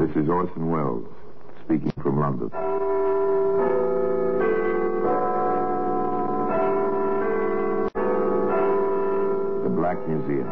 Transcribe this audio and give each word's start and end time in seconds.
This 0.00 0.24
is 0.24 0.30
Orson 0.30 0.70
Welles 0.70 1.06
speaking 1.66 1.92
from 2.02 2.18
London. 2.18 2.48
The 9.62 9.68
Black 9.76 9.98
Museum. 10.08 10.48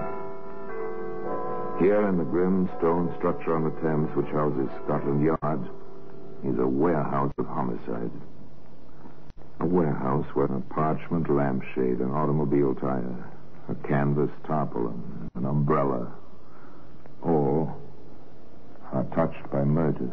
Here 1.81 2.07
in 2.11 2.19
the 2.19 2.25
grim 2.25 2.69
stone 2.77 3.11
structure 3.17 3.57
on 3.57 3.65
the 3.65 3.71
Thames, 3.81 4.15
which 4.15 4.29
houses 4.35 4.69
Scotland 4.85 5.25
Yard, 5.25 5.71
is 6.45 6.59
a 6.59 6.67
warehouse 6.67 7.33
of 7.39 7.47
homicide. 7.47 8.11
A 9.61 9.67
warehouse 9.67 10.27
where 10.35 10.45
a 10.45 10.61
parchment 10.69 11.31
lampshade, 11.31 12.01
an 12.01 12.11
automobile 12.11 12.75
tire, 12.75 13.33
a 13.71 13.75
canvas 13.89 14.31
tarpaulin, 14.47 15.31
an 15.37 15.47
umbrella, 15.47 16.13
all 17.23 17.88
are 18.93 19.05
touched 19.15 19.51
by 19.51 19.65
murder. 19.65 20.09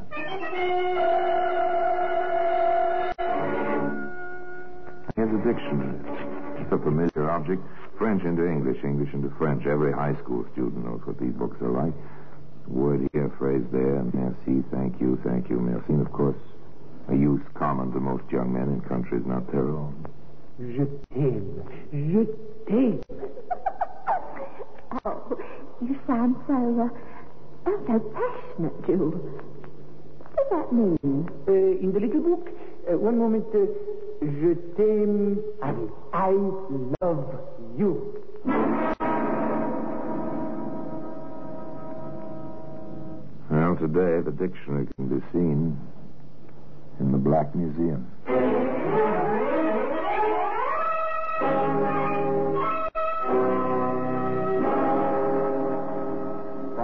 Here's 5.16 5.32
a 5.32 5.44
dictionary. 5.48 6.00
It's 6.62 6.72
a 6.72 6.78
familiar 6.78 7.30
object. 7.30 7.62
French 7.98 8.24
into 8.24 8.46
English, 8.46 8.84
English 8.84 9.14
into 9.14 9.30
French. 9.38 9.66
Every 9.66 9.94
high 9.94 10.16
school 10.22 10.46
student 10.52 10.86
knows 10.86 11.02
what 11.06 11.18
these 11.20 11.32
books 11.34 11.62
are 11.62 11.70
like. 11.72 11.94
Word 12.68 13.08
here, 13.14 13.32
phrase 13.38 13.64
there. 13.72 14.04
Merci, 14.14 14.64
thank 14.72 15.00
you, 15.00 15.20
thank 15.24 15.50
you, 15.50 15.60
merci. 15.60 15.94
And 15.94 16.02
of 16.06 16.12
course, 16.12 16.36
a 17.08 17.14
use 17.14 17.42
common 17.54 17.92
to 17.94 18.00
most 18.00 18.24
young 18.32 18.52
men 18.52 18.64
in 18.74 18.82
countries 18.82 19.24
not 19.26 19.50
their 19.52 19.70
own. 19.70 20.06
Je 20.60 20.86
t'aime. 21.14 21.64
Je 21.94 22.26
t'aime. 22.68 23.02
Oh, 25.06 25.38
you 25.82 25.96
sound 26.08 26.36
so, 26.48 26.90
uh, 26.90 26.90
oh, 27.68 27.80
so 27.88 28.00
passionate, 28.14 28.86
Jules. 28.86 29.16
What 30.20 30.36
does 30.36 30.50
that 30.52 30.74
mean? 30.74 31.30
Uh, 31.48 31.52
in 31.52 31.92
the 31.94 32.00
little 32.00 32.22
book, 32.22 32.50
uh, 32.92 32.98
one 32.98 33.18
moment, 33.18 33.46
uh, 33.54 33.66
je 34.22 34.56
t'aime 34.76 35.40
and 35.62 35.90
I 36.14 36.32
love 37.02 37.40
you. 37.78 38.22
Well, 43.50 43.76
today 43.76 44.22
the 44.22 44.32
dictionary 44.32 44.88
can 44.96 45.08
be 45.08 45.24
seen 45.32 45.78
in 47.00 47.12
the 47.12 47.18
Black 47.18 47.54
Museum. 47.56 48.06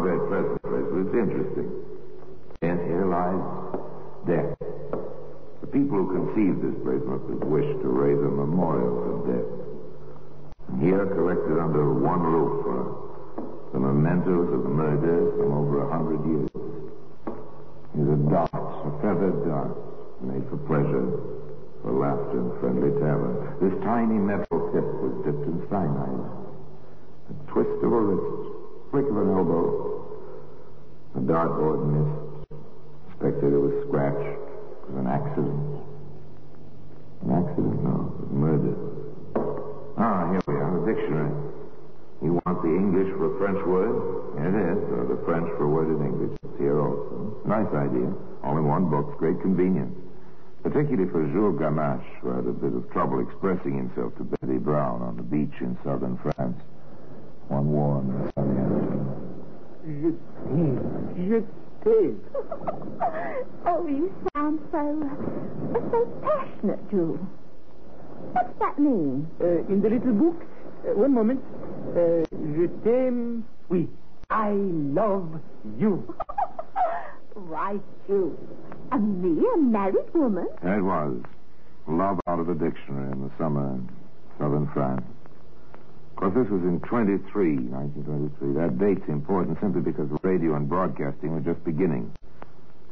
Very 0.00 0.16
place, 0.32 0.48
it's 0.64 1.12
interesting. 1.12 1.68
And 2.62 2.80
here 2.88 3.04
lies 3.04 3.44
death. 4.24 4.56
The 5.60 5.66
people 5.68 6.00
who 6.00 6.08
conceived 6.24 6.64
this 6.64 6.72
place 6.80 7.04
must 7.04 7.28
have 7.28 7.44
wished 7.44 7.76
to 7.84 7.88
raise 7.88 8.16
a 8.16 8.32
memorial 8.32 8.96
for 8.96 9.16
death. 9.28 9.44
And 10.72 10.82
here, 10.82 11.04
collected 11.04 11.60
under 11.60 11.92
one 11.92 12.22
roof, 12.24 12.64
are 12.64 12.88
the 13.72 13.80
mementos 13.80 14.48
of 14.56 14.64
murders 14.72 15.36
from 15.36 15.52
over 15.52 15.84
a 15.84 15.92
hundred 15.92 16.24
years. 16.24 16.48
These 17.92 18.08
are 18.08 18.22
darts, 18.32 18.56
a 18.56 18.90
feathered 19.04 19.44
dart, 19.44 19.76
made 20.24 20.48
for 20.48 20.56
pleasure, 20.64 21.12
for 21.84 21.92
laughter 21.92 22.40
and 22.40 22.56
friendly 22.60 22.96
terror. 23.00 23.56
This 23.60 23.76
tiny 23.84 24.16
metal 24.16 24.72
tip 24.72 24.88
was 25.04 25.12
dipped 25.28 25.44
in 25.44 25.60
cyanide. 25.68 26.24
A 27.28 27.52
twist 27.52 27.84
of 27.84 27.92
a 27.92 28.00
wrist, 28.00 28.56
flick 28.90 29.04
of 29.04 29.16
an 29.16 29.28
elbow. 29.36 29.89
The 31.14 31.20
dartboard 31.20 31.82
missed. 31.90 32.50
Spectator 33.18 33.58
was 33.58 33.74
scratched. 33.88 34.16
It 34.22 34.90
was 34.90 34.98
an 35.02 35.06
accident. 35.10 35.60
An 37.26 37.30
accident? 37.34 37.82
No, 37.82 38.14
it 38.14 38.20
was 38.22 38.32
murder. 38.32 38.74
Ah, 39.98 40.30
here 40.30 40.40
we 40.46 40.54
are, 40.54 40.70
the 40.80 40.86
dictionary. 40.86 41.34
You 42.22 42.40
want 42.46 42.62
the 42.62 42.70
English 42.70 43.10
for 43.18 43.34
a 43.34 43.38
French 43.38 43.60
word? 43.66 43.96
It 44.38 44.54
is, 44.54 44.80
or 44.94 45.04
the 45.04 45.20
French 45.24 45.48
for 45.58 45.64
a 45.64 45.68
word 45.68 45.88
in 45.88 46.00
English. 46.06 46.38
It's 46.44 46.58
here 46.58 46.80
also. 46.80 47.36
Nice 47.44 47.68
idea. 47.74 48.12
Only 48.44 48.62
one 48.62 48.88
book, 48.88 49.18
great 49.18 49.40
convenience. 49.42 49.96
Particularly 50.62 51.10
for 51.10 51.26
Jules 51.32 51.58
Gamache, 51.58 52.04
who 52.20 52.30
had 52.30 52.46
a 52.46 52.52
bit 52.52 52.72
of 52.72 52.88
trouble 52.92 53.20
expressing 53.20 53.76
himself 53.76 54.14
to 54.16 54.24
Betty 54.24 54.58
Brown 54.58 55.02
on 55.02 55.16
the 55.16 55.22
beach 55.22 55.60
in 55.60 55.76
southern 55.82 56.18
France. 56.18 56.60
One 57.48 57.72
warm 57.72 58.30
sunny 58.36 58.60
afternoon. 58.60 58.99
Je 59.84 60.10
t'aime. 60.44 60.80
Je 61.16 61.42
t'aime. 61.82 62.20
Oh, 63.66 63.86
you 63.86 64.12
sound 64.34 64.58
so, 64.70 64.78
uh, 64.78 65.90
so 65.90 66.06
passionate, 66.22 66.90
Jules. 66.90 67.18
What's 68.32 68.58
that 68.58 68.78
mean? 68.78 69.26
Uh, 69.40 69.64
in 69.72 69.80
the 69.80 69.88
little 69.88 70.12
book, 70.12 70.42
uh, 70.86 70.98
one 70.98 71.14
moment, 71.14 71.40
uh, 71.96 72.24
je 72.30 72.68
t'aime. 72.84 73.44
Oui, 73.70 73.88
I 74.30 74.50
love 74.52 75.40
you. 75.78 76.14
right, 77.34 77.80
Jules. 78.06 78.38
And 78.92 79.22
me, 79.22 79.42
a 79.54 79.58
married 79.58 80.12
woman? 80.14 80.48
There 80.62 80.78
it 80.78 80.82
was. 80.82 81.22
Love 81.88 82.20
out 82.26 82.38
of 82.38 82.46
the 82.46 82.54
dictionary 82.54 83.12
in 83.12 83.22
the 83.22 83.30
summer 83.38 83.74
in 83.74 83.88
southern 84.38 84.68
France. 84.74 85.04
Course, 86.20 86.34
this 86.34 86.52
was 86.52 86.60
in 86.68 86.80
23, 86.80 87.72
1923. 87.72 88.52
That 88.52 88.76
date's 88.76 89.08
important 89.08 89.56
simply 89.58 89.80
because 89.80 90.04
radio 90.20 90.54
and 90.54 90.68
broadcasting 90.68 91.32
were 91.32 91.40
just 91.40 91.64
beginning. 91.64 92.12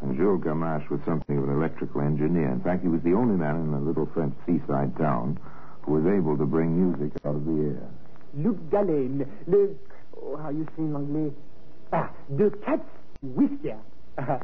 And 0.00 0.16
Jules 0.16 0.40
Gamache 0.40 0.88
was 0.88 1.00
something 1.04 1.36
of 1.36 1.44
an 1.44 1.54
electrical 1.54 2.00
engineer. 2.00 2.48
In 2.48 2.62
fact, 2.62 2.80
he 2.80 2.88
was 2.88 3.02
the 3.02 3.12
only 3.12 3.36
man 3.36 3.56
in 3.56 3.74
a 3.74 3.80
little 3.80 4.08
French 4.14 4.32
seaside 4.46 4.96
town 4.96 5.38
who 5.82 6.00
was 6.00 6.06
able 6.06 6.38
to 6.38 6.46
bring 6.46 6.72
music 6.72 7.12
out 7.26 7.34
of 7.36 7.44
the 7.44 7.76
air. 7.76 7.90
Luc 8.32 8.56
Galen, 8.70 9.28
le... 9.46 9.76
Oh, 10.16 10.36
how 10.38 10.48
you 10.48 10.64
say 10.74 10.84
in 10.84 10.96
anglais? 10.96 11.32
Ah, 11.92 12.08
de 12.34 12.48
Cat's 12.64 12.88
Whisker. 13.20 13.76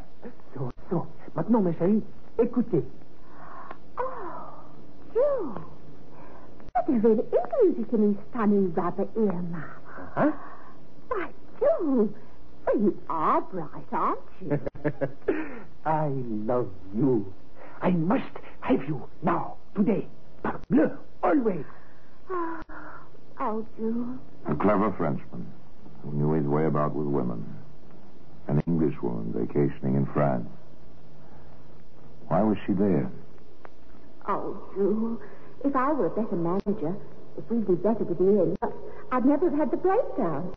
so, 0.54 0.70
so. 0.90 1.06
Maintenant, 1.34 1.62
mes 1.62 1.72
chéris, 1.78 2.02
écoutez. 2.38 2.84
Oh, 3.98 4.60
Jules. 5.14 5.64
But 6.74 6.86
there 6.88 6.98
really 6.98 7.22
is 7.22 7.28
music 7.62 7.92
in 7.92 8.08
these 8.08 8.22
funny 8.32 8.58
rubber 8.58 9.06
earmuffs. 9.16 9.80
Huh? 10.16 10.32
Why, 11.08 11.30
Jules, 11.60 12.10
well, 12.66 12.76
you 12.76 13.00
are 13.08 13.40
bright, 13.42 13.84
aren't 13.92 14.18
you? 14.40 14.60
I 15.86 16.08
love 16.08 16.68
you. 16.92 17.32
I 17.80 17.90
must 17.90 18.24
have 18.62 18.82
you 18.88 19.08
now, 19.22 19.54
today. 19.76 20.08
Parbleu, 20.44 20.96
always. 21.22 21.64
Ah, 22.28 22.60
oh, 23.38 23.64
Jules. 23.76 24.18
A 24.48 24.56
clever 24.56 24.92
Frenchman 24.98 25.46
who 26.02 26.12
knew 26.12 26.32
his 26.32 26.44
way 26.44 26.66
about 26.66 26.92
with 26.92 27.06
women. 27.06 27.44
An 28.48 28.60
Englishwoman 28.66 29.32
vacationing 29.32 29.94
in 29.94 30.06
France. 30.06 30.48
Why 32.26 32.42
was 32.42 32.56
she 32.66 32.72
there? 32.72 33.08
Oh, 34.26 34.58
Jules, 34.74 35.20
if 35.64 35.74
I 35.74 35.92
were 35.92 36.06
a 36.06 36.10
better 36.10 36.36
manager, 36.36 36.94
if 37.36 37.50
we'd 37.50 37.66
be 37.66 37.74
better 37.74 38.04
with 38.04 38.20
Ian, 38.20 38.56
I'd 39.10 39.24
never 39.24 39.50
have 39.50 39.58
had 39.58 39.70
the 39.70 39.76
breakdown. 39.76 40.52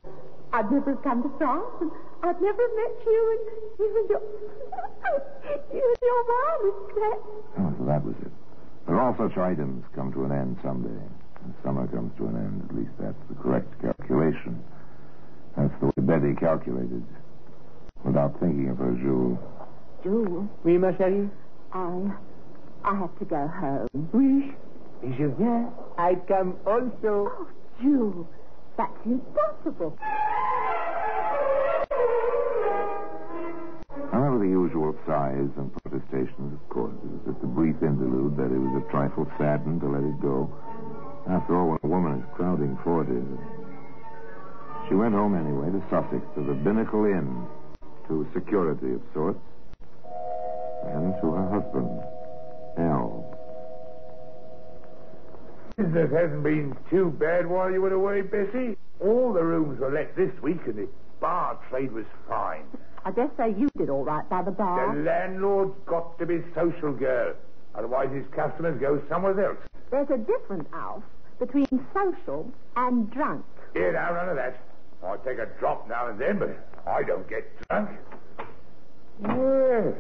I'd 0.53 0.71
never 0.71 0.91
have 0.93 1.03
come 1.03 1.23
to 1.23 1.31
France, 1.37 1.65
and 1.81 1.91
I'd 2.23 2.39
never 2.41 2.61
have 2.61 2.75
met 2.75 3.05
you 3.05 3.21
and 3.33 3.41
you 3.79 3.87
and 3.99 4.09
your... 4.09 4.21
you 5.73 5.83
and 5.83 6.01
your 6.01 6.21
wireless 6.27 6.79
set. 6.93 7.19
Oh, 7.59 7.73
so 7.79 7.85
that 7.85 8.03
was 8.03 8.15
it. 8.21 8.31
But 8.85 8.95
all 8.95 9.15
such 9.17 9.37
items 9.37 9.83
come 9.95 10.13
to 10.13 10.23
an 10.25 10.31
end 10.31 10.57
someday. 10.63 11.01
And 11.43 11.53
summer 11.63 11.87
comes 11.87 12.11
to 12.17 12.27
an 12.27 12.35
end. 12.35 12.63
At 12.69 12.75
least 12.75 12.91
that's 12.99 13.17
the 13.29 13.35
correct 13.35 13.67
calculation. 13.81 14.63
That's 15.57 15.73
the 15.79 15.87
way 15.87 16.01
Betty 16.01 16.35
calculated. 16.35 17.03
Without 18.05 18.39
thinking 18.39 18.69
of 18.69 18.77
her, 18.77 18.93
Jules. 18.93 19.37
Jules, 20.03 20.47
Oui, 20.63 20.77
ma 20.77 20.91
chérie? 20.91 21.29
I... 21.73 22.11
I 22.83 22.95
have 22.95 23.17
to 23.19 23.25
go 23.25 23.47
home. 23.47 24.09
Oui. 24.13 24.53
Et 25.03 25.13
je 25.13 25.25
viens. 25.25 25.69
I 25.97 26.15
come 26.27 26.55
also. 26.65 27.31
Oh, 27.31 27.47
Jules, 27.81 28.25
That's 28.77 28.91
impossible. 29.05 29.97
However, 34.11 34.39
the 34.39 34.49
usual 34.49 34.95
sighs 35.05 35.49
and 35.57 35.71
protestations, 35.83 36.53
of 36.53 36.69
course. 36.69 36.93
It 37.03 37.09
was 37.11 37.33
just 37.33 37.43
a 37.43 37.47
brief 37.47 37.75
interlude 37.81 38.37
that 38.37 38.53
it 38.53 38.57
was 38.59 38.81
a 38.81 38.91
trifle 38.91 39.27
saddened 39.37 39.81
to 39.81 39.87
let 39.89 40.03
it 40.03 40.19
go. 40.21 40.49
After 41.29 41.55
all, 41.57 41.69
when 41.69 41.79
a 41.83 41.87
woman 41.87 42.19
is 42.19 42.25
crowding 42.35 42.77
forty. 42.83 43.21
She 44.87 44.95
went 44.95 45.13
home 45.13 45.35
anyway 45.35 45.69
to 45.69 45.83
Sussex, 45.89 46.23
to 46.35 46.41
the 46.41 46.53
Binnacle 46.53 47.05
Inn, 47.05 47.45
to 48.07 48.25
security 48.33 48.93
of 48.93 49.01
sorts, 49.13 49.39
and 50.85 51.13
to 51.21 51.31
her 51.33 51.49
husband, 51.49 52.01
Al. 52.77 53.36
Business 55.77 56.11
hasn't 56.11 56.41
been 56.41 56.75
too 56.89 57.11
bad 57.19 57.45
while 57.45 57.69
you 57.69 57.79
were 57.79 57.93
away, 57.93 58.21
Bessie. 58.21 58.75
All 58.99 59.31
the 59.31 59.43
rooms 59.43 59.79
were 59.79 59.91
let 59.91 60.15
this 60.15 60.31
week, 60.41 60.57
and 60.65 60.73
the 60.73 60.87
bar 61.19 61.59
trade 61.69 61.91
was 61.91 62.05
fine. 62.27 62.63
I 63.05 63.11
dare 63.11 63.29
say 63.37 63.53
you 63.55 63.69
did 63.77 63.87
all 63.87 64.03
right 64.03 64.27
by 64.27 64.41
the 64.41 64.49
bar. 64.49 64.95
The 64.95 65.03
landlord's 65.03 65.75
got 65.85 66.17
to 66.17 66.25
be 66.25 66.43
social, 66.55 66.93
girl. 66.93 67.35
Otherwise, 67.75 68.09
his 68.11 68.25
customers 68.35 68.81
go 68.81 68.99
somewhere 69.07 69.39
else. 69.39 69.59
There's 69.91 70.09
a 70.09 70.17
difference, 70.17 70.67
Alf, 70.73 71.03
between 71.37 71.67
social 71.93 72.51
and 72.75 73.11
drunk. 73.11 73.45
Here, 73.73 73.93
now, 73.93 74.15
none 74.15 74.29
of 74.29 74.35
that. 74.35 74.59
I 75.05 75.15
take 75.17 75.37
a 75.37 75.45
drop 75.59 75.87
now 75.87 76.07
and 76.07 76.19
then, 76.19 76.39
but 76.39 76.57
I 76.87 77.03
don't 77.03 77.29
get 77.29 77.45
drunk. 77.67 77.91
Well, 79.19 79.93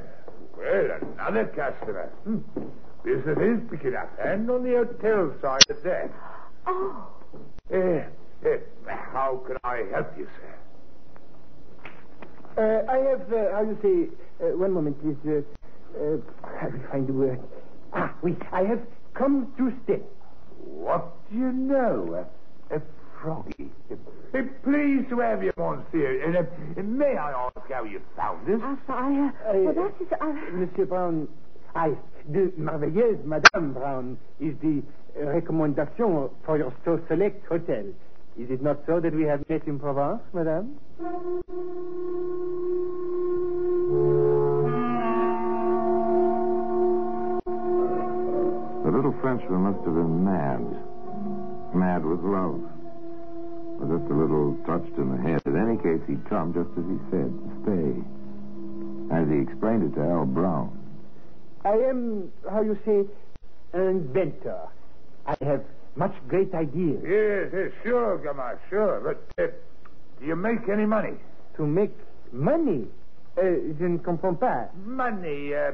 well, 0.57 0.99
another 1.19 1.45
customer. 1.55 2.09
Hmm. 2.23 2.39
Business 3.07 3.39
is 3.39 3.59
picking 3.71 3.95
up, 3.95 4.11
and 4.19 4.49
on 4.51 4.63
the 4.67 4.75
hotel 4.83 5.31
side 5.41 5.63
at 5.69 5.81
that. 5.83 6.11
Oh, 6.67 7.13
Eh, 7.71 8.03
eh, 8.43 8.57
how 9.13 9.43
can 9.47 9.55
I 9.63 9.77
help 9.95 10.17
you, 10.17 10.27
sir? 10.35 10.59
Uh, 12.57 12.83
I 12.91 12.97
have, 13.11 13.31
uh, 13.31 13.51
how 13.55 13.63
you 13.63 13.77
say, 13.81 13.97
uh, 14.43 14.57
one 14.57 14.73
moment, 14.73 14.99
please. 15.01 15.17
Uh, 15.23 15.39
uh, 15.95 16.17
I 16.43 16.67
will 16.67 16.87
find 16.91 17.07
the 17.07 17.13
word. 17.13 17.39
Ah, 17.93 18.17
oui, 18.23 18.35
I 18.51 18.63
have 18.63 18.83
come 19.17 19.53
to 19.57 19.71
stay. 19.83 20.03
What 20.59 21.29
do 21.29 21.35
you 21.37 21.51
know? 21.53 22.27
A, 22.71 22.75
a 22.75 22.79
froggy. 23.21 23.71
Eh, 23.89 24.43
pleased 24.63 25.09
to 25.11 25.19
have 25.21 25.43
you, 25.43 25.51
Monsieur. 25.57 26.23
And 26.27 26.35
uh, 26.37 26.83
may 26.83 27.15
I 27.15 27.31
ask 27.47 27.71
how 27.71 27.83
you 27.85 28.01
found 28.17 28.47
this? 28.47 28.59
Alf, 28.61 28.79
I, 28.89 29.31
uh, 29.47 29.53
well, 29.63 29.75
that 29.75 29.95
is, 30.01 30.09
uh, 30.11 30.33
Monsieur 30.59 30.85
Brown, 30.85 31.27
I, 31.77 31.93
the 32.27 32.51
merveilleuse 32.57 33.23
Madame 33.23 33.71
Brown 33.73 34.17
is 34.39 34.55
the 34.63 34.81
uh, 35.15 35.25
recommendation 35.27 36.27
for 36.43 36.57
your 36.57 36.73
so 36.83 36.99
select 37.07 37.45
hotel. 37.45 37.83
Is 38.35 38.49
it 38.49 38.63
not 38.63 38.79
so 38.87 38.99
that 38.99 39.13
we 39.13 39.25
have 39.25 39.47
met 39.47 39.67
in 39.67 39.77
Provence, 39.77 40.23
Madame? 40.33 40.73
The 48.83 48.91
little 48.91 49.13
Frenchman 49.21 49.61
must 49.61 49.85
have 49.85 49.93
been 49.93 50.25
mad. 50.25 50.65
Mad 51.75 52.03
with 52.03 52.21
love. 52.21 52.59
Or 53.77 53.85
just 53.85 54.09
a 54.09 54.15
little 54.15 54.57
touched 54.65 54.97
in 54.97 55.11
the 55.15 55.21
head. 55.21 55.41
In 55.45 55.55
any 55.55 55.77
case, 55.77 56.01
he'd 56.07 56.27
come 56.27 56.55
just 56.57 56.73
as 56.73 56.85
he 56.89 56.97
said, 57.13 57.29
stay. 57.61 58.01
As 59.13 59.29
he 59.29 59.37
explained 59.45 59.83
it 59.83 59.93
to 59.93 60.01
Al 60.01 60.25
Brown. 60.25 60.76
I 61.65 61.73
am, 61.89 62.31
how 62.49 62.61
you 62.61 62.77
say, 62.85 63.05
an 63.73 63.87
inventor. 63.87 64.59
I 65.25 65.35
have 65.43 65.63
much 65.95 66.13
great 66.27 66.53
ideas. 66.53 67.01
Yes, 67.03 67.49
yes, 67.53 67.71
sure, 67.83 68.17
Gamma, 68.19 68.53
sure. 68.69 69.01
But 69.01 69.43
uh, 69.43 69.47
do 70.19 70.25
you 70.25 70.35
make 70.35 70.69
any 70.71 70.85
money? 70.85 71.13
To 71.57 71.65
make 71.65 71.91
money, 72.31 72.87
uh, 73.37 73.41
je 73.41 73.87
ne 73.87 73.97
comprends 73.97 74.39
pas. 74.39 74.69
Money, 74.85 75.53
uh, 75.53 75.71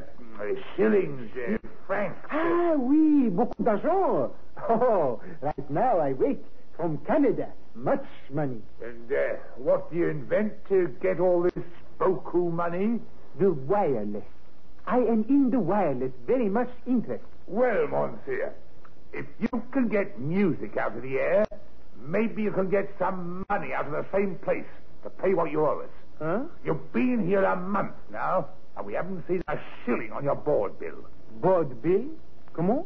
shillings, 0.76 1.30
uh, 1.38 1.58
francs. 1.86 2.18
Ah, 2.32 2.74
oui, 2.78 3.30
beaucoup 3.30 3.64
d'argent. 3.64 4.32
Oh, 4.70 5.20
right 5.42 5.70
now 5.70 6.00
I 6.00 6.14
wait 6.14 6.40
from 6.78 6.98
Canada. 7.06 7.48
Much 7.76 8.06
money. 8.32 8.62
And 8.82 9.12
uh, 9.12 9.36
what 9.58 9.92
do 9.92 9.98
you 9.98 10.08
invent 10.10 10.54
to 10.70 10.88
get 11.02 11.20
all 11.20 11.44
this 11.44 11.64
boku 12.00 12.52
money? 12.52 13.00
The 13.40 13.52
wireless. 13.52 14.24
I 14.86 14.98
am 14.98 15.26
in 15.30 15.50
the 15.50 15.60
wireless, 15.60 16.12
very 16.28 16.50
much 16.50 16.70
interested. 16.86 17.28
Well, 17.48 17.88
Monsieur, 17.88 18.54
if 19.14 19.26
you 19.40 19.64
can 19.72 19.88
get 19.88 20.20
music 20.20 20.78
out 20.78 20.96
of 20.96 21.04
the 21.04 21.18
air, 21.20 21.46
maybe 22.02 22.44
you 22.44 22.52
can 22.52 22.70
get 22.70 22.90
some 23.00 23.46
money 23.50 23.74
out 23.74 23.86
of 23.86 23.92
the 23.92 24.06
same 24.12 24.36
place 24.36 24.66
to 25.04 25.10
pay 25.10 25.34
what 25.34 25.52
you 25.52 25.66
owe 25.66 25.80
us. 25.80 25.90
Huh? 26.20 26.44
You've 26.64 26.92
been 26.94 27.26
here 27.26 27.44
a 27.44 27.56
month 27.56 27.96
now, 28.12 28.50
and 28.78 28.86
we 28.86 28.94
haven't 28.94 29.26
seen 29.28 29.42
a 29.48 29.58
shilling 29.86 30.12
on 30.12 30.24
your 30.24 30.36
board 30.36 30.80
bill. 30.80 31.06
Board 31.42 31.82
bill? 31.82 32.06
Comment? 32.54 32.86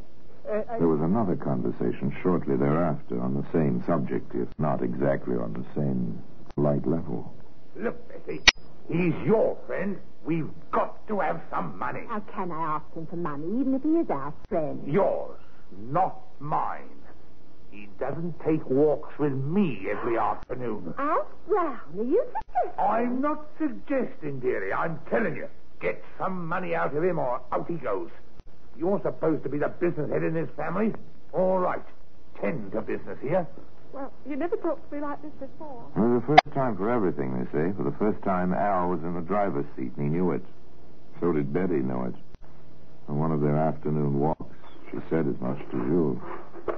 Uh, 0.49 0.61
I... 0.69 0.77
There 0.77 0.87
was 0.87 1.01
another 1.01 1.35
conversation 1.35 2.15
shortly 2.21 2.55
thereafter 2.55 3.21
on 3.21 3.33
the 3.33 3.45
same 3.51 3.83
subject, 3.85 4.33
if 4.33 4.47
not 4.59 4.81
exactly 4.81 5.35
on 5.35 5.53
the 5.53 5.65
same 5.75 6.21
light 6.55 6.85
level. 6.87 7.33
Look, 7.75 7.95
Bessie, 8.07 8.41
he's 8.89 9.13
your 9.25 9.57
friend. 9.67 9.99
We've 10.27 10.49
got 10.73 11.07
to 11.07 11.21
have 11.21 11.41
some 11.49 11.79
money. 11.79 12.01
how 12.09 12.19
can 12.35 12.51
I 12.51 12.75
ask 12.75 12.93
him 12.93 13.07
for 13.07 13.15
money, 13.15 13.45
even 13.61 13.73
if 13.75 13.81
he 13.81 13.89
is 13.91 14.09
our 14.09 14.33
friend? 14.49 14.81
Yours, 14.85 15.39
not 15.89 16.19
mine. 16.39 16.89
He 17.71 17.87
doesn't 17.97 18.35
take 18.45 18.69
walks 18.69 19.17
with 19.17 19.31
me 19.31 19.87
every 19.89 20.17
afternoon. 20.17 20.93
Alf 20.97 21.27
Brown, 21.47 21.79
are 21.97 22.03
you 22.03 22.25
suggesting? 22.25 22.85
I'm 22.85 23.21
not 23.21 23.45
suggesting, 23.57 24.41
dearie. 24.41 24.73
I'm 24.73 24.99
telling 25.09 25.35
you. 25.37 25.47
Get 25.79 26.03
some 26.19 26.45
money 26.45 26.75
out 26.75 26.93
of 26.93 27.03
him 27.03 27.19
or 27.19 27.39
out 27.53 27.69
he 27.69 27.75
goes. 27.75 28.09
You're 28.77 28.99
supposed 29.03 29.43
to 29.43 29.49
be 29.49 29.59
the 29.59 29.69
business 29.69 30.11
head 30.11 30.23
in 30.23 30.33
this 30.33 30.49
family. 30.57 30.93
All 31.31 31.59
right. 31.59 31.83
Tend 32.41 32.73
to 32.73 32.81
business 32.81 33.17
here. 33.21 33.47
Well, 33.93 34.11
you 34.29 34.35
never 34.35 34.55
talked 34.57 34.89
to 34.89 34.95
me 34.95 35.01
like 35.01 35.21
this 35.21 35.31
before. 35.39 35.87
It 35.95 35.99
was 35.99 36.21
the 36.21 36.27
first 36.27 36.55
time 36.55 36.75
for 36.77 36.89
everything, 36.89 37.33
they 37.33 37.45
say. 37.51 37.73
For 37.75 37.83
the 37.83 37.95
first 37.97 38.21
time, 38.23 38.53
Al 38.53 38.89
was 38.89 38.99
in 39.03 39.13
the 39.15 39.21
driver's 39.21 39.65
seat, 39.75 39.93
and 39.97 40.05
he 40.05 40.09
knew 40.17 40.31
it. 40.31 40.43
So 41.19 41.31
did 41.31 41.51
Betty 41.53 41.79
know 41.81 42.03
it. 42.05 42.15
On 43.09 43.17
one 43.17 43.31
of 43.31 43.41
their 43.41 43.55
afternoon 43.57 44.19
walks, 44.19 44.55
she 44.91 44.97
said 45.09 45.25
as 45.27 45.39
much 45.41 45.57
to 45.71 45.77
Jules. 45.87 46.19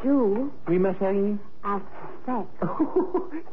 Jules, 0.04 0.52
Oui, 0.68 0.78
ma 0.78 0.94
chérie. 0.94 1.38
I 1.64 1.82
suspect 2.00 2.56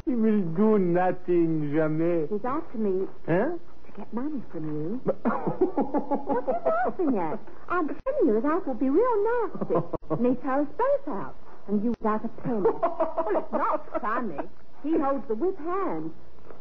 he 0.05 0.15
will 0.15 0.43
do 0.55 0.79
nothing, 0.79 1.73
jamais. 1.75 2.29
he's 2.29 2.45
after 2.45 2.79
me 2.79 3.07
Huh? 3.27 3.57
to 3.87 3.93
get 3.97 4.13
money 4.13 4.43
from 4.53 4.65
you. 4.69 5.01
What 5.05 6.45
are 6.47 6.53
you 6.53 7.11
laughing 7.11 7.19
at? 7.19 7.41
I'm 7.69 7.89
telling 7.89 8.27
you 8.27 8.41
that 8.41 8.45
Alf 8.45 8.67
will 8.67 8.75
be 8.75 8.91
real 8.91 9.17
nasty. 9.25 9.75
and 10.11 10.27
he 10.37 10.41
throw 10.43 10.63
us 10.63 10.69
both 10.79 11.09
out. 11.17 11.35
And 11.69 11.83
you 11.83 11.95
without 11.99 12.25
a 12.25 12.29
penny. 12.43 12.61
well, 12.63 13.27
it's 13.31 13.53
not 13.53 14.01
funny. 14.01 14.39
He 14.83 14.99
holds 14.99 15.27
the 15.29 15.35
whip 15.35 15.59
hand. 15.59 16.13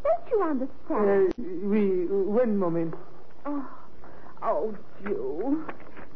Don't 0.04 0.32
you 0.32 0.42
Uh, 0.42 0.50
understand? 0.50 1.34
oui, 1.38 2.06
one 2.10 2.58
moment. 2.58 2.94
Oh, 3.46 3.68
oh, 4.44 4.76
Jules. 5.04 5.58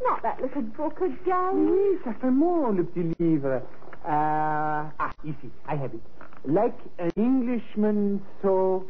Not 0.02 0.22
that 0.22 0.40
little 0.40 0.62
book 0.62 1.00
again. 1.00 1.70
Oui, 1.70 1.98
ça 2.04 2.14
fait 2.20 2.30
mon, 2.32 2.72
le 2.76 2.84
petit 2.84 3.14
livre. 3.18 3.62
Uh, 4.04 4.88
ah, 4.98 5.12
ici, 5.24 5.50
I 5.68 5.76
have 5.76 5.92
it. 5.94 6.00
Like 6.44 6.74
an 6.98 7.10
Englishman, 7.16 8.20
so... 8.42 8.84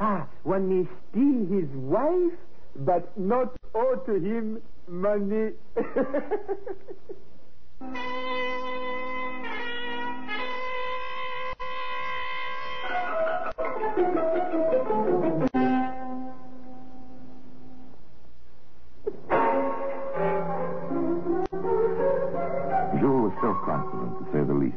Ah, 0.00 0.26
one 0.44 0.68
may 0.68 0.86
steal 1.10 1.44
his 1.50 1.68
wife, 1.74 2.32
but 2.76 3.16
not 3.18 3.52
owe 3.74 3.96
to 4.06 4.14
him 4.14 4.60
money. 4.88 5.52
Self-confident, 23.68 24.18
to 24.18 24.32
say 24.32 24.44
the 24.44 24.54
least. 24.54 24.76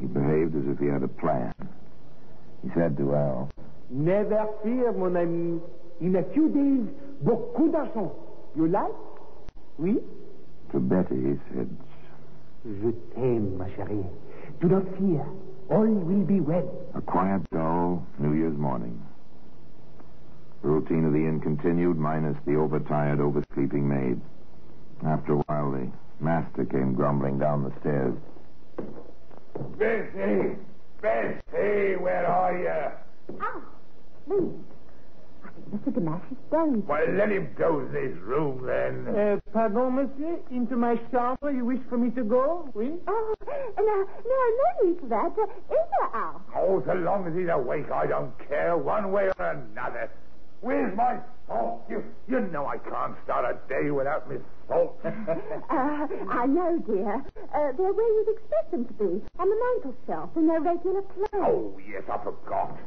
He 0.00 0.06
behaved 0.06 0.56
as 0.56 0.64
if 0.66 0.78
he 0.78 0.86
had 0.86 1.02
a 1.02 1.08
plan. 1.08 1.52
He 2.62 2.70
said 2.74 2.96
to 2.96 3.14
Al, 3.14 3.50
Never 3.90 4.46
fear, 4.62 4.92
mon 4.92 5.16
ami. 5.16 5.60
In 6.00 6.16
a 6.16 6.22
few 6.32 6.48
days, 6.48 6.94
beaucoup 7.22 7.70
d'argent. 7.72 8.12
You 8.56 8.68
like? 8.68 8.92
Oui? 9.78 9.98
to 10.72 10.80
Betty, 10.80 11.16
he 11.16 11.38
said, 11.54 11.68
Je 12.64 12.92
t'aime, 13.14 13.56
ma 13.58 13.66
chérie. 13.66 14.04
Do 14.60 14.68
not 14.68 14.84
fear. 14.98 15.24
All 15.70 15.86
will 15.86 16.24
be 16.24 16.40
well. 16.40 16.68
A 16.94 17.00
quiet, 17.00 17.42
dull 17.50 18.04
New 18.18 18.32
Year's 18.34 18.56
morning. 18.56 19.00
The 20.62 20.68
routine 20.68 21.04
of 21.04 21.12
the 21.12 21.18
inn 21.18 21.40
continued, 21.40 21.98
minus 21.98 22.36
the 22.46 22.56
overtired, 22.56 23.20
oversleeping 23.20 23.86
maid. 23.86 24.20
After 25.04 25.34
a 25.34 25.36
while, 25.36 25.70
the 25.72 25.90
master 26.20 26.64
came 26.64 26.94
grumbling 26.94 27.38
down 27.38 27.62
the 27.64 27.72
stairs. 27.80 28.14
Bessie, 29.78 30.56
Bessie, 31.02 31.96
where 31.96 32.26
are 32.26 32.56
you? 32.58 33.36
Ah, 33.40 33.60
please. 34.26 34.52
I 35.44 35.48
think 35.50 35.84
Mr. 35.84 35.92
Gamache 35.92 36.32
is 36.32 36.38
buried. 36.50 36.86
Well, 36.86 37.12
let 37.14 37.30
him 37.30 37.48
go 37.56 37.80
to 37.80 37.86
his 38.00 38.16
room 38.18 38.64
then. 38.66 39.14
Uh, 39.14 39.40
pardon, 39.52 39.94
monsieur? 39.94 40.38
Into 40.50 40.76
my 40.76 40.96
chambre 41.12 41.52
you 41.52 41.64
wish 41.64 41.80
for 41.88 41.98
me 41.98 42.10
to 42.12 42.24
go? 42.24 42.68
Oui? 42.74 42.94
Oh, 43.06 43.34
no, 43.46 43.84
no, 43.84 44.04
no 44.24 44.88
need 44.88 45.00
for 45.00 45.06
that. 45.08 45.32
Uh, 45.38 45.44
is 45.44 45.86
there, 46.00 46.10
Al? 46.14 46.42
Oh, 46.56 46.82
so 46.86 46.94
long 46.94 47.26
as 47.26 47.34
he's 47.34 47.48
awake, 47.50 47.90
I 47.92 48.06
don't 48.06 48.32
care, 48.48 48.76
one 48.76 49.12
way 49.12 49.28
or 49.38 49.44
another. 49.50 50.10
Where's 50.66 50.96
my 50.96 51.18
salt? 51.46 51.84
You, 51.88 52.02
you 52.26 52.40
know 52.40 52.66
I 52.66 52.78
can't 52.78 53.14
start 53.22 53.44
a 53.44 53.54
day 53.72 53.92
without 53.92 54.28
my 54.28 54.38
salt. 54.66 54.98
Uh, 55.70 56.06
I 56.30 56.46
know, 56.46 56.78
dear. 56.86 57.14
Uh, 57.54 57.72
they're 57.76 57.92
where 57.92 58.12
you'd 58.14 58.36
expect 58.36 58.70
them 58.72 58.84
to 58.84 58.92
be, 58.94 59.22
on 59.38 59.48
the 59.48 59.56
mantel 59.62 59.94
shelf 60.06 60.30
in 60.36 60.46
their 60.48 60.60
regular 60.60 61.02
place. 61.02 61.28
oh, 61.34 61.78
yes, 61.88 62.02
I 62.10 62.18
forgot. 62.24 62.78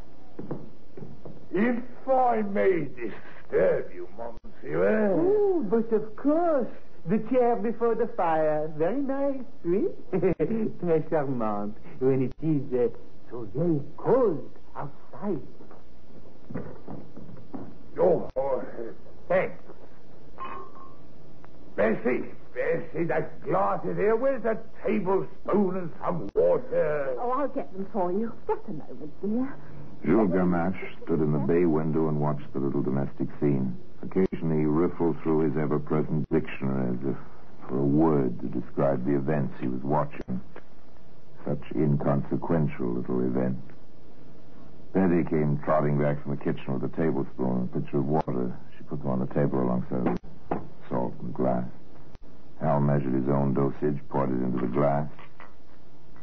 If 1.52 1.84
I 2.10 2.42
may 2.42 2.88
disturb 2.96 3.92
you, 3.94 4.08
Monsieur. 4.18 5.14
Oh, 5.14 5.66
but 5.70 5.94
of 5.96 6.16
course. 6.18 6.68
The 7.08 7.20
chair 7.32 7.56
before 7.56 7.96
the 7.96 8.08
fire. 8.18 8.70
Very 8.78 9.02
nice, 9.02 9.42
oui? 9.64 9.88
Très 10.14 11.10
charmant. 11.10 11.74
When 12.00 12.24
it 12.24 12.34
is 12.46 12.74
uh, 12.74 12.90
so 13.32 13.48
very 13.56 13.80
cold 13.98 14.52
outside. 14.76 15.40
Oh, 18.00 18.29
thanks. 19.27 19.62
Bessie, 21.75 22.24
Bessie, 22.53 23.06
that 23.06 23.41
glass 23.44 23.79
is 23.86 23.96
here. 23.98 24.15
Where's 24.15 24.44
a 24.46 24.58
tablespoon 24.86 25.77
and 25.77 25.91
some 26.03 26.29
water? 26.34 27.15
Oh, 27.20 27.32
I'll 27.32 27.48
get 27.48 27.72
them 27.74 27.88
for 27.94 28.12
you. 28.12 28.34
Just 28.48 28.62
a 28.68 28.72
moment, 28.72 29.13
dear. 29.22 29.56
Jules 30.06 30.32
Gamache 30.32 31.03
stood 31.03 31.20
in 31.20 31.32
the 31.34 31.39
bay 31.39 31.65
window 31.65 32.08
and 32.08 32.20
watched 32.20 32.51
the 32.53 32.60
little 32.60 32.82
domestic 32.82 33.27
scene. 33.39 33.77
Occasionally 34.01 34.60
he 34.60 34.65
riffled 34.65 35.22
through 35.24 35.50
his 35.50 35.58
ever-present 35.58 36.29
dictionary 36.32 36.96
as 36.96 37.12
if 37.12 37.18
for 37.68 37.77
a 37.77 37.84
word 37.84 38.39
to 38.39 38.48
describe 38.48 39.06
the 39.06 39.15
events 39.15 39.53
he 39.60 39.68
was 39.68 39.82
watching. 39.84 40.41
Such 41.46 41.62
inconsequential 41.75 42.94
little 42.94 43.22
events. 43.22 43.62
Betty 44.93 45.24
came 45.29 45.60
trotting 45.63 46.00
back 46.00 46.22
from 46.24 46.36
the 46.36 46.43
kitchen 46.43 46.74
with 46.74 46.91
a 46.91 46.96
tablespoon 46.96 47.69
and 47.69 47.69
a 47.69 47.79
pitcher 47.79 47.98
of 47.98 48.05
water. 48.05 48.58
She 48.75 48.84
put 48.86 49.00
them 49.00 49.10
on 49.10 49.19
the 49.19 49.34
table 49.34 49.62
alongside 49.62 50.05
the 50.50 50.60
salt 50.89 51.13
and 51.22 51.34
glass. 51.34 51.65
Hal 52.60 52.79
measured 52.79 53.13
his 53.13 53.29
own 53.29 53.53
dosage, 53.53 54.00
poured 54.10 54.31
it 54.31 54.43
into 54.43 54.60
the 54.60 54.74
glass. 54.74 55.08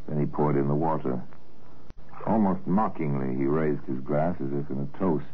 Then 0.08 0.18
he 0.20 0.26
poured 0.26 0.56
in 0.56 0.66
the 0.66 0.74
water. 0.74 1.22
Almost 2.26 2.66
mockingly, 2.66 3.36
he 3.36 3.44
raised 3.44 3.84
his 3.86 4.00
glass 4.00 4.34
as 4.40 4.52
if 4.52 4.68
in 4.68 4.88
a 4.92 4.98
toast 4.98 5.26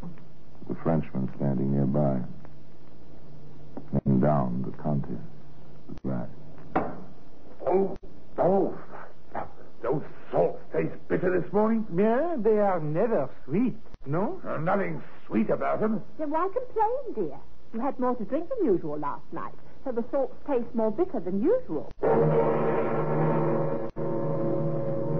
to 0.00 0.68
the 0.68 0.74
Frenchman 0.82 1.28
standing 1.36 1.72
nearby. 1.74 2.20
Then 3.92 4.20
down 4.20 4.62
the 4.62 4.82
contents 4.82 5.20
of 5.88 5.96
the 5.96 6.00
glass. 6.08 6.28
Oh, 7.66 7.96
oh. 8.38 8.78
Those 9.82 10.02
taste 10.78 10.94
bitter 11.08 11.40
this 11.40 11.52
morning. 11.52 11.84
Yeah, 11.96 12.36
they 12.38 12.58
are 12.58 12.80
never 12.80 13.28
sweet, 13.44 13.76
no? 14.06 14.40
Uh, 14.46 14.58
nothing 14.58 15.02
sweet 15.26 15.50
about 15.50 15.80
them. 15.80 16.02
Then 16.18 16.30
why 16.30 16.48
complain, 16.52 17.14
dear? 17.28 17.38
You 17.74 17.80
had 17.80 17.98
more 17.98 18.14
to 18.14 18.24
drink 18.24 18.48
than 18.48 18.64
usual 18.64 18.98
last 18.98 19.24
night, 19.32 19.54
so 19.84 19.92
the 19.92 20.04
salts 20.10 20.36
taste 20.46 20.72
more 20.74 20.92
bitter 20.92 21.20
than 21.20 21.42
usual. 21.42 21.90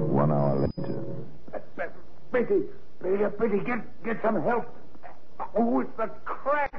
One 0.07 0.33
hour 0.33 0.69
later, 0.77 1.05
uh, 1.53 1.57
uh, 1.57 1.89
Betty, 2.33 2.63
Betty, 3.03 3.25
uh, 3.25 3.31
Betty, 3.31 3.59
get, 3.67 4.05
get 4.05 4.17
some 4.23 4.41
help. 4.43 4.67
Oh, 5.57 5.81
it's 5.81 5.91
the 5.97 6.09
cramps. 6.25 6.77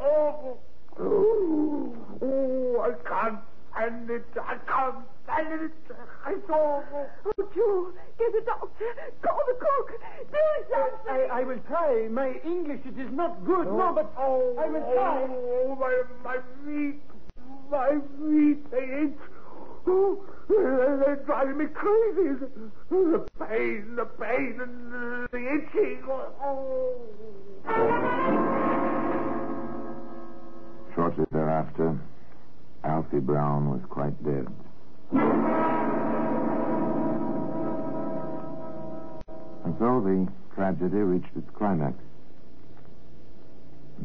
Oh, 0.00 0.58
oh, 0.98 1.96
oh, 2.22 2.80
I 2.80 3.08
can't 3.08 3.38
stand 3.72 4.10
it. 4.10 4.24
I 4.36 4.56
can't 4.66 5.04
stand 5.24 5.60
it. 5.62 5.72
It's 6.28 6.50
awful. 6.50 7.06
Oh, 7.26 7.48
Joe, 7.54 7.92
get 8.18 8.28
a 8.28 8.44
doctor. 8.44 8.84
Call 9.22 9.40
the 9.46 9.54
cook. 9.54 9.90
Do 10.30 10.38
something. 10.70 11.30
I, 11.30 11.40
I 11.40 11.44
will 11.44 11.58
try. 11.68 12.08
My 12.10 12.34
English, 12.44 12.80
it 12.84 12.98
is 12.98 13.10
not 13.24 13.44
good, 13.46 13.66
no, 13.66 13.92
but 13.94 14.12
Oh, 14.18 14.54
I 14.58 14.68
will 14.68 14.80
try. 14.92 15.26
Oh, 15.30 15.76
my, 15.80 16.02
my 16.22 16.36
feet, 16.64 17.00
my 17.70 17.90
feet, 18.18 18.58
oh, 18.64 18.70
they 18.70 18.84
itch. 19.04 19.18
Oh, 19.86 20.24
they're 20.48 20.96
they're 21.04 21.22
driving 21.24 21.58
me 21.58 21.66
crazy. 21.72 22.36
The 22.90 23.26
pain, 23.48 23.96
the 23.96 24.04
pain, 24.04 24.60
and 24.60 25.28
the 25.30 25.38
itching. 25.38 26.02
Oh. 26.08 27.00
shortly 30.94 31.24
thereafter, 31.32 31.98
Alfie 32.84 33.20
Brown 33.20 33.70
was 33.70 33.80
quite 33.88 34.22
dead. 34.22 34.46
And 39.64 39.74
so 39.78 40.00
the 40.00 40.28
tragedy 40.54 40.98
reached 40.98 41.36
its 41.36 41.48
climax. 41.56 41.96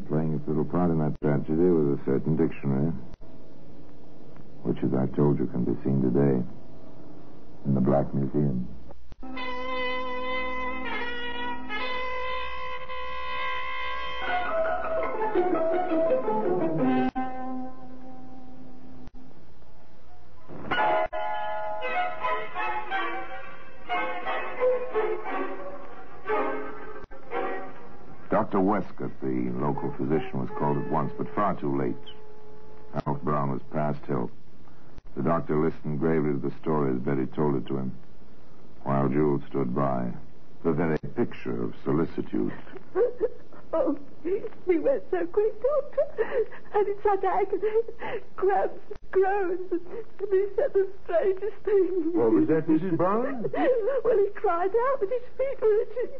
Playing 0.08 0.34
its 0.34 0.48
little 0.48 0.64
part 0.64 0.90
in 0.90 0.98
that 0.98 1.20
tragedy 1.22 1.70
was 1.70 1.98
a 1.98 2.04
certain 2.04 2.36
dictionary, 2.36 2.92
which, 4.62 4.78
as 4.82 4.90
I 4.94 5.06
told 5.16 5.38
you, 5.38 5.46
can 5.46 5.64
be 5.64 5.72
seen 5.84 6.02
today 6.02 6.42
in 7.66 7.74
the 7.74 7.80
Black 7.80 8.12
Museum. 8.14 8.68
Physician, 30.00 30.40
was 30.40 30.48
called 30.58 30.78
at 30.78 30.90
once, 30.90 31.12
but 31.18 31.32
far 31.34 31.54
too 31.54 31.76
late. 31.76 31.96
Alf 33.06 33.20
Brown 33.22 33.50
was 33.50 33.60
past 33.72 34.00
help. 34.06 34.32
The 35.16 35.22
doctor 35.22 35.56
listened 35.60 36.00
gravely 36.00 36.32
to 36.32 36.38
the 36.38 36.54
story 36.62 36.94
as 36.94 37.00
Betty 37.00 37.26
told 37.26 37.56
it 37.56 37.66
to 37.66 37.76
him, 37.76 37.92
while 38.82 39.08
Jules 39.08 39.42
stood 39.48 39.74
by, 39.74 40.10
the 40.64 40.72
very 40.72 40.98
picture 41.16 41.64
of 41.64 41.74
solicitude. 41.84 42.52
Oh, 43.72 43.96
he 44.24 44.78
went 44.78 45.04
so 45.12 45.24
quick, 45.26 45.54
Doctor. 45.62 46.04
And 46.74 46.88
in 46.88 46.94
such 47.04 47.22
agony. 47.22 47.70
Cramps, 48.34 48.80
groans, 49.12 49.70
and 49.70 50.28
he 50.28 50.44
said 50.56 50.72
the 50.74 50.88
strangest 51.04 51.56
things. 51.64 52.14
What 52.14 52.32
was 52.32 52.48
that, 52.48 52.66
Mrs. 52.66 52.96
Brown? 52.96 53.44
Well, 54.04 54.18
he 54.18 54.28
cried 54.34 54.70
out 54.70 55.00
that 55.00 55.08
his 55.08 55.22
feet 55.38 55.60
were 55.62 55.82
itching. 55.82 56.10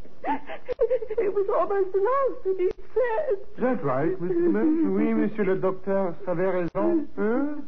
It 1.19 1.35
was 1.35 1.47
almost 1.59 1.93
the 1.93 1.99
last 1.99 2.45
thing 2.45 2.57
he 2.59 2.71
said. 2.95 3.39
Is 3.57 3.63
that 3.63 3.83
right, 3.83 4.15
Mrs. 4.21 4.53
Mills? 4.53 4.95
Oui, 4.95 5.13
monsieur 5.15 5.45
le 5.45 5.57
docteur, 5.57 6.15
ça 6.25 6.31
avait 6.33 6.51
raison. 6.51 7.09
Huh? 7.17 7.63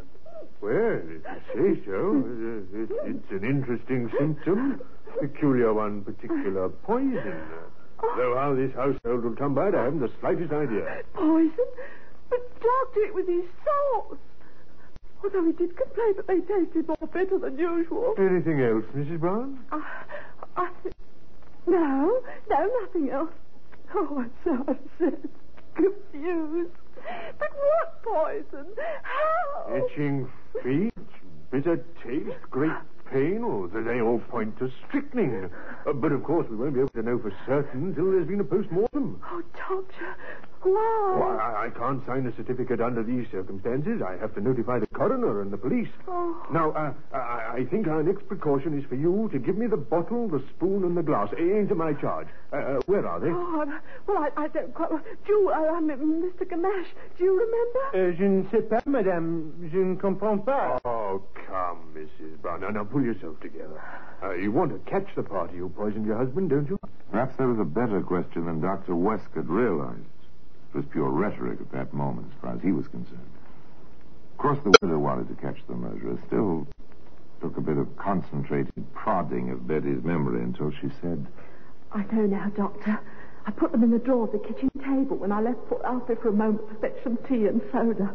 Well, 0.60 1.00
if 1.02 1.26
you 1.56 1.74
say 1.74 1.82
so, 1.86 2.22
it's 3.04 3.30
an 3.32 3.44
interesting 3.44 4.08
symptom. 4.16 4.80
Peculiar 5.20 5.72
one, 5.72 6.02
particular 6.02 6.68
poison. 6.68 7.42
Oh. 8.02 8.14
Though 8.16 8.34
how 8.36 8.54
this 8.54 8.74
household 8.74 9.24
will 9.24 9.36
come 9.36 9.54
by 9.54 9.68
it, 9.68 9.74
I 9.74 9.84
haven't 9.84 10.00
the 10.00 10.10
slightest 10.20 10.52
idea. 10.52 11.02
Poison? 11.14 11.66
But, 12.30 12.60
Doctor, 12.60 13.00
it 13.00 13.14
was 13.14 13.26
his 13.28 13.44
sauce. 13.64 14.18
Although 15.22 15.44
he 15.44 15.52
did 15.52 15.76
complain 15.76 16.16
that 16.16 16.26
they 16.26 16.40
tasted 16.40 16.88
more 16.88 17.08
bitter 17.12 17.38
than 17.38 17.58
usual. 17.58 18.14
Anything 18.18 18.60
else, 18.60 18.84
Mrs. 18.96 19.20
Brown? 19.20 19.64
Ah, 19.70 20.04
I, 20.56 20.62
I 20.62 20.90
no, 21.66 22.20
no, 22.50 22.70
nothing 22.82 23.10
else. 23.10 23.30
Oh, 23.94 24.18
I'm 24.18 24.32
so 24.42 24.54
upset, 24.62 25.20
confused. 25.74 26.70
But 27.38 27.50
what 27.52 28.02
poison? 28.02 28.66
How? 29.02 29.76
Itching 29.76 30.28
feet, 30.62 30.94
bitter 31.50 31.84
taste, 32.02 32.50
great 32.50 32.72
pain, 33.12 33.42
or 33.44 33.68
do 33.68 33.84
they 33.84 34.00
all 34.00 34.18
point 34.30 34.58
to 34.58 34.70
strychnine? 34.88 35.50
Uh, 35.86 35.92
but 35.92 36.12
of 36.12 36.24
course 36.24 36.46
we 36.50 36.56
won't 36.56 36.74
be 36.74 36.80
able 36.80 36.90
to 36.90 37.02
know 37.02 37.18
for 37.18 37.32
certain 37.46 37.88
until 37.88 38.10
there's 38.10 38.26
been 38.26 38.40
a 38.40 38.44
post-mortem. 38.44 39.20
Oh, 39.30 39.42
Doctor, 39.68 40.16
Why? 40.62 41.16
Well, 41.18 41.38
I, 41.40 41.66
I 41.66 41.70
can't 41.70 42.04
sign 42.06 42.26
a 42.26 42.36
certificate 42.36 42.80
under 42.80 43.02
these 43.02 43.26
circumstances. 43.30 44.00
I 44.00 44.16
have 44.16 44.34
to 44.34 44.40
notify 44.40 44.78
the 44.78 44.86
coroner 44.88 45.42
and 45.42 45.52
the 45.52 45.56
police. 45.56 45.88
Oh. 46.06 46.46
Now, 46.52 46.70
uh, 46.70 46.92
I, 47.12 47.58
I 47.58 47.66
think 47.70 47.88
our 47.88 48.02
next 48.02 48.26
precaution 48.28 48.78
is 48.78 48.84
for 48.88 48.94
you 48.94 49.28
to 49.32 49.38
give 49.38 49.58
me 49.58 49.66
the 49.66 49.76
bottle, 49.76 50.28
the 50.28 50.42
spoon, 50.54 50.84
and 50.84 50.96
the 50.96 51.02
glass 51.02 51.32
into 51.36 51.74
my 51.74 51.92
charge. 51.94 52.28
Uh, 52.52 52.56
uh, 52.56 52.80
where 52.86 53.06
are 53.06 53.18
they? 53.18 53.30
Oh, 53.30 53.66
well, 54.06 54.18
I, 54.18 54.44
I 54.44 54.48
don't 54.48 54.72
quite. 54.74 54.90
Do 54.90 55.32
you, 55.32 55.50
uh, 55.50 55.74
um, 55.74 55.88
Mr. 55.88 56.48
Gamache, 56.48 56.92
do 57.18 57.24
you 57.24 57.32
remember? 57.40 58.16
Je 58.16 58.24
ne 58.24 58.44
sais 58.50 58.62
pas, 58.68 58.82
madame. 58.86 59.52
Je 59.72 59.78
ne 59.78 59.96
comprends 59.96 60.38
pas. 60.44 60.78
Oh, 60.84 61.22
come, 61.46 61.78
Mrs. 61.94 62.40
Brown. 62.40 62.60
Now, 62.60 62.70
now, 62.70 62.84
pull 62.84 63.02
yourself 63.02 63.40
together. 63.40 63.82
Uh, 64.22 64.34
you 64.34 64.52
want 64.52 64.70
to 64.70 64.78
catch 64.90 65.08
the 65.16 65.22
party 65.22 65.56
who 65.58 65.68
poisoned 65.68 66.06
your 66.06 66.16
husband, 66.16 66.50
don't 66.50 66.68
you? 66.68 66.78
Perhaps 67.10 67.36
there 67.36 67.48
was 67.48 67.58
a 67.58 67.64
better 67.64 68.00
question 68.00 68.46
than 68.46 68.60
Dr. 68.60 68.94
Westcott 68.94 69.48
realized. 69.48 70.06
It 70.72 70.76
was 70.76 70.86
pure 70.86 71.10
rhetoric 71.10 71.60
at 71.60 71.70
that 71.72 71.92
moment, 71.92 72.28
as 72.32 72.40
far 72.40 72.54
as 72.54 72.62
he 72.62 72.72
was 72.72 72.88
concerned. 72.88 73.30
Of 74.32 74.38
course, 74.38 74.58
the 74.64 74.76
widow 74.80 74.98
wanted 74.98 75.28
to 75.28 75.34
catch 75.34 75.58
the 75.68 75.74
murderer. 75.74 76.18
Still, 76.26 76.66
took 77.42 77.56
a 77.58 77.60
bit 77.60 77.76
of 77.76 77.94
concentrated 77.96 78.72
prodding 78.94 79.50
of 79.50 79.66
Betty's 79.66 80.02
memory 80.02 80.42
until 80.42 80.70
she 80.70 80.88
said, 81.00 81.26
I 81.92 82.04
know 82.12 82.24
now, 82.26 82.50
Doctor. 82.56 82.98
I 83.44 83.50
put 83.50 83.72
them 83.72 83.82
in 83.82 83.90
the 83.90 83.98
drawer 83.98 84.24
of 84.24 84.32
the 84.32 84.38
kitchen 84.38 84.70
table 84.78 85.16
when 85.16 85.32
I 85.32 85.40
left 85.40 85.58
poor 85.68 85.82
Alfred 85.84 86.20
for 86.20 86.28
a 86.28 86.32
moment 86.32 86.68
to 86.68 86.74
fetch 86.76 87.02
some 87.02 87.18
tea 87.28 87.48
and 87.48 87.60
soda. 87.72 88.14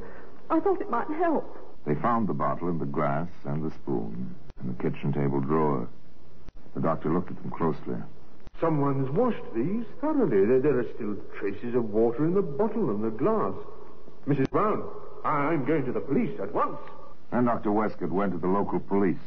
I 0.49 0.59
thought 0.59 0.81
it 0.81 0.89
might 0.89 1.09
help. 1.09 1.57
They 1.85 1.95
found 1.95 2.27
the 2.27 2.33
bottle 2.33 2.69
and 2.69 2.79
the 2.79 2.85
glass 2.85 3.27
and 3.43 3.63
the 3.63 3.73
spoon 3.75 4.33
in 4.63 4.67
the 4.69 4.81
kitchen 4.81 5.13
table 5.13 5.41
drawer. 5.41 5.87
The 6.73 6.81
doctor 6.81 7.13
looked 7.13 7.29
at 7.29 7.41
them 7.41 7.51
closely. 7.51 7.97
Someone's 8.59 9.09
washed 9.11 9.43
these 9.55 9.85
thoroughly. 10.01 10.45
There, 10.45 10.59
there 10.59 10.79
are 10.79 10.85
still 10.95 11.15
traces 11.39 11.75
of 11.75 11.91
water 11.91 12.25
in 12.25 12.33
the 12.33 12.41
bottle 12.41 12.89
and 12.89 13.03
the 13.03 13.11
glass. 13.11 13.53
Mrs. 14.27 14.49
Brown, 14.49 14.83
I- 15.23 15.49
I'm 15.53 15.65
going 15.65 15.85
to 15.85 15.91
the 15.91 15.99
police 15.99 16.39
at 16.39 16.53
once. 16.53 16.77
And 17.31 17.45
Dr. 17.45 17.71
Westcott 17.71 18.11
went 18.11 18.31
to 18.33 18.37
the 18.39 18.47
local 18.47 18.79
police. 18.79 19.19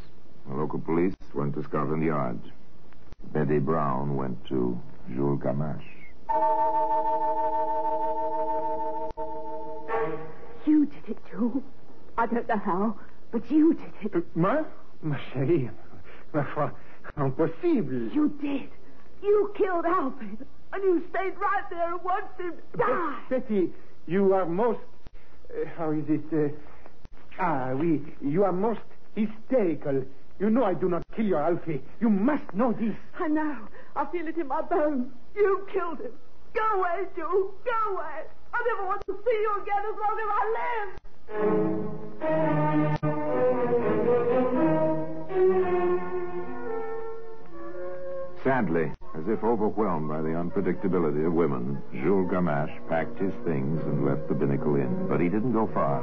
The 0.49 0.55
local 0.57 0.81
police 0.81 1.15
went 1.35 1.55
to 1.55 1.63
Scotland 1.63 2.03
Yard. 2.03 2.39
Betty 3.33 3.59
Brown 3.59 4.17
went 4.17 4.45
to 4.47 4.79
Jules 5.15 5.41
Gamache. 5.41 5.85
You 10.67 10.87
did 10.87 11.09
it, 11.09 11.19
Joe. 11.31 11.63
I 12.19 12.27
don't 12.27 12.49
know 12.49 12.57
how, 12.59 12.97
but 13.31 13.51
you 13.51 13.75
did 13.75 14.15
it. 14.15 14.25
Moi 14.37 14.63
Ma 15.03 15.17
chérie, 15.33 15.71
ma 16.35 16.45
foi, 16.55 16.71
impossible. 17.17 18.11
You 18.13 18.29
did. 18.43 18.69
You 19.23 19.53
killed 19.57 19.85
Alfred, 19.85 20.39
and 20.73 20.83
you 20.83 21.03
stayed 21.11 21.35
right 21.39 21.65
there 21.71 21.93
and 21.95 22.03
watched 22.05 22.41
him 22.41 22.55
die. 22.77 23.19
Be- 23.29 23.37
Betty, 23.39 23.73
you 24.07 24.33
are 24.35 24.47
most. 24.47 24.81
Uh, 25.51 25.69
how 25.77 25.91
is 25.91 26.05
it? 26.09 26.23
Uh, 26.33 26.49
ah, 27.39 27.73
oui. 27.75 28.01
You 28.23 28.45
are 28.45 28.53
most 28.53 28.81
hysterical. 29.15 30.05
You 30.39 30.49
know 30.51 30.65
I 30.65 30.75
do 30.75 30.89
not 30.89 31.03
kill 31.15 31.27
your 31.27 31.43
Alfie. 31.43 31.83
You 32.01 32.09
must 32.09 32.55
know 32.55 32.73
this. 32.73 32.95
I 33.19 33.29
know. 33.29 33.57
I 33.95 34.07
feel 34.07 34.27
it 34.27 34.37
in 34.39 34.47
my 34.49 34.63
bones. 34.63 35.13
You 35.37 35.67
killed 35.73 35.99
him. 36.01 36.13
Go 36.55 36.81
away, 36.81 37.05
Joe. 37.17 37.51
Go 37.65 37.93
away. 37.95 38.25
I 38.55 38.65
never 38.75 38.87
want 38.87 39.03
to 39.07 39.13
see 39.13 39.39
you 39.45 39.63
again 39.63 39.85
as 39.91 39.97
long 40.01 40.19
as 40.19 40.29
I 40.33 40.45
live. 40.59 42.01
Sadly, 48.45 48.93
as 49.21 49.29
if 49.29 49.45
overwhelmed 49.45 50.09
by 50.09 50.23
the 50.23 50.29
unpredictability 50.29 51.27
of 51.27 51.33
women, 51.33 51.83
Jules 51.93 52.31
Gamache 52.31 52.89
packed 52.89 53.19
his 53.19 53.35
things 53.45 53.81
and 53.83 54.07
left 54.07 54.29
the 54.29 54.35
Binnacle 54.35 54.77
Inn. 54.81 55.09
But 55.09 55.21
he 55.21 55.29
didn't 55.29 55.53
go 55.53 55.69
far. 55.75 56.01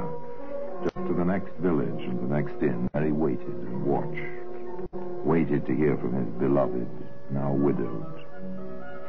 Just 0.84 0.94
to 0.94 1.14
the 1.14 1.24
next 1.24 1.52
village 1.58 2.04
and 2.04 2.20
the 2.20 2.34
next 2.34 2.62
inn, 2.62 2.88
where 2.92 3.04
he 3.04 3.10
waited 3.10 3.42
and 3.42 3.84
watched. 3.84 4.22
Waited 5.26 5.66
to 5.66 5.74
hear 5.74 5.96
from 5.96 6.14
his 6.14 6.28
beloved, 6.38 6.86
now 7.30 7.50
widowed, 7.50 8.06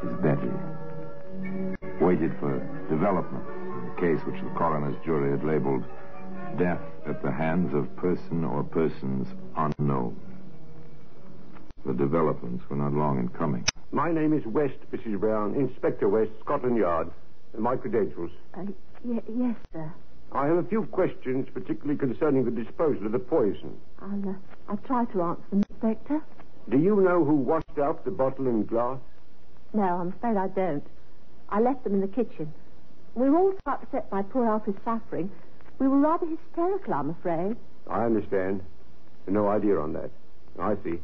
his 0.01 0.11
Betty. 0.23 0.49
Waited 2.01 2.33
for 2.39 2.57
developments 2.89 3.51
in 3.51 3.93
the 3.93 4.01
case 4.01 4.25
which 4.25 4.41
the 4.41 4.49
coroner's 4.57 4.97
jury 5.05 5.29
had 5.29 5.45
labeled 5.45 5.83
death 6.57 6.81
at 7.05 7.21
the 7.21 7.31
hands 7.31 7.75
of 7.75 7.95
person 7.97 8.43
or 8.43 8.63
persons 8.63 9.27
unknown. 9.55 10.19
The 11.85 11.93
developments 11.93 12.67
were 12.69 12.77
not 12.77 12.93
long 12.93 13.19
in 13.19 13.29
coming. 13.29 13.67
My 13.91 14.11
name 14.11 14.33
is 14.33 14.45
West, 14.45 14.75
Mrs. 14.91 15.19
Brown, 15.19 15.55
Inspector 15.55 16.07
West, 16.07 16.31
Scotland 16.41 16.77
Yard. 16.77 17.09
My 17.57 17.75
credentials. 17.75 18.31
Uh, 18.53 18.63
y- 19.03 19.21
yes, 19.35 19.55
sir. 19.73 19.91
I 20.31 20.45
have 20.45 20.57
a 20.57 20.63
few 20.63 20.83
questions, 20.85 21.47
particularly 21.51 21.97
concerning 21.97 22.45
the 22.45 22.51
disposal 22.51 23.07
of 23.07 23.11
the 23.13 23.19
poison. 23.19 23.75
I'll, 23.99 24.29
uh, 24.29 24.33
I'll 24.69 24.77
try 24.77 25.05
to 25.05 25.21
answer 25.23 25.41
them, 25.49 25.63
Inspector. 25.71 26.21
Do 26.69 26.77
you 26.77 27.01
know 27.01 27.25
who 27.25 27.33
washed 27.33 27.79
out 27.81 28.05
the 28.05 28.11
bottle 28.11 28.47
and 28.47 28.67
glass? 28.67 28.99
No, 29.73 29.81
I'm 29.81 30.09
afraid 30.09 30.37
I 30.37 30.47
don't. 30.49 30.85
I 31.49 31.59
left 31.61 31.83
them 31.83 31.95
in 31.95 32.01
the 32.01 32.07
kitchen. 32.07 32.53
We 33.15 33.27
were 33.31 33.37
all 33.39 33.53
so 33.65 33.71
upset 33.71 34.07
by 34.11 34.21
poor 34.21 34.45
Alfie's 34.45 34.75
suffering. 34.85 35.31
We 35.79 35.87
were 35.87 35.97
rather 35.97 36.27
hysterical, 36.27 36.93
I'm 36.93 37.09
afraid. 37.09 37.55
I 37.89 38.05
understand. 38.05 38.61
No 39.27 39.47
idea 39.47 39.79
on 39.79 39.93
that. 39.93 40.11
I 40.59 40.75
see. 40.83 40.99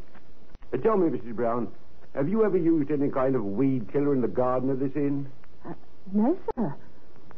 Uh, 0.71 0.77
tell 0.77 0.97
me, 0.97 1.10
Mrs. 1.17 1.36
Brown, 1.36 1.69
have 2.15 2.30
you 2.30 2.45
ever 2.45 2.58
used 2.58 2.91
any 2.91 3.10
kind 3.10 3.36
of 3.36 3.43
weed 3.43 3.91
killer 3.91 4.13
in 4.13 4.21
the 4.21 4.28
garden 4.28 4.69
of 4.69 4.80
this 4.80 4.91
inn? 4.95 5.28
Uh, 5.67 5.73
no, 6.13 6.38
sir. 6.56 6.73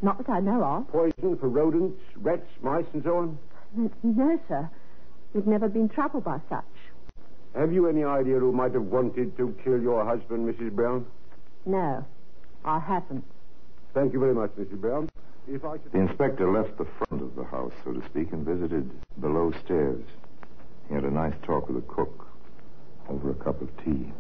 Not 0.02 0.20
that 0.20 0.30
I 0.30 0.40
know 0.40 0.64
of. 0.64 0.88
Poison 0.90 1.38
for 1.38 1.50
rodents, 1.50 2.00
rats, 2.18 2.48
mice, 2.62 2.86
and 2.94 3.04
so 3.04 3.18
on? 3.18 3.38
N- 3.76 3.92
no, 4.04 4.40
sir. 4.48 4.70
We've 5.34 5.48
never 5.48 5.68
been 5.68 5.90
troubled 5.90 6.24
by 6.24 6.40
such. 6.50 6.64
Have 7.56 7.74
you 7.74 7.88
any 7.88 8.04
idea 8.04 8.38
who 8.38 8.52
might 8.52 8.74
have 8.74 8.84
wanted 8.84 9.36
to 9.38 9.56
kill 9.64 9.82
your 9.82 10.06
husband, 10.06 10.48
Mrs. 10.48 10.72
Brown? 10.72 11.06
No, 11.66 12.06
I 12.64 12.80
haven't. 12.80 13.26
Thank 13.96 14.14
you 14.14 14.20
very 14.20 14.36
much, 14.36 14.52
Mrs. 14.52 14.80
Brown. 14.80 15.10
If 15.48 15.66
I 15.66 15.78
could... 15.78 15.92
The 15.92 16.00
inspector 16.00 16.52
left 16.52 16.78
the 16.78 16.86
front 16.86 17.24
of 17.24 17.36
the 17.36 17.44
house, 17.46 17.74
so 17.84 17.94
to 17.94 18.06
speak, 18.10 18.32
and 18.32 18.46
visited 18.46 18.92
below 19.20 19.52
stairs. 19.66 20.04
He 20.88 20.94
had 20.94 21.04
a 21.04 21.12
nice 21.12 21.34
talk 21.44 21.68
with 21.68 21.78
the 21.78 21.94
cook 21.94 22.28
over 23.10 23.32
a 23.32 23.36
cup 23.36 23.62
of 23.62 23.70
tea. 23.84 24.12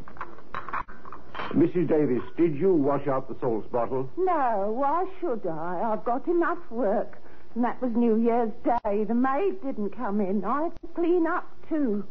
Mrs. 1.53 1.87
Davis, 1.87 2.21
did 2.35 2.55
you 2.55 2.73
wash 2.73 3.07
out 3.07 3.29
the 3.29 3.35
salts 3.39 3.67
bottle? 3.71 4.09
No, 4.17 4.73
why 4.75 5.05
should 5.19 5.47
I? 5.47 5.91
I've 5.91 6.03
got 6.03 6.27
enough 6.27 6.59
work. 6.69 7.17
And 7.55 7.63
that 7.63 7.81
was 7.81 7.91
New 7.95 8.17
Year's 8.17 8.51
Day. 8.63 9.03
The 9.05 9.15
maid 9.15 9.61
didn't 9.63 9.95
come 9.95 10.19
in. 10.21 10.43
I 10.43 10.63
had 10.63 10.81
to 10.81 10.87
clean 10.93 11.25
up, 11.25 11.49
too. 11.69 12.03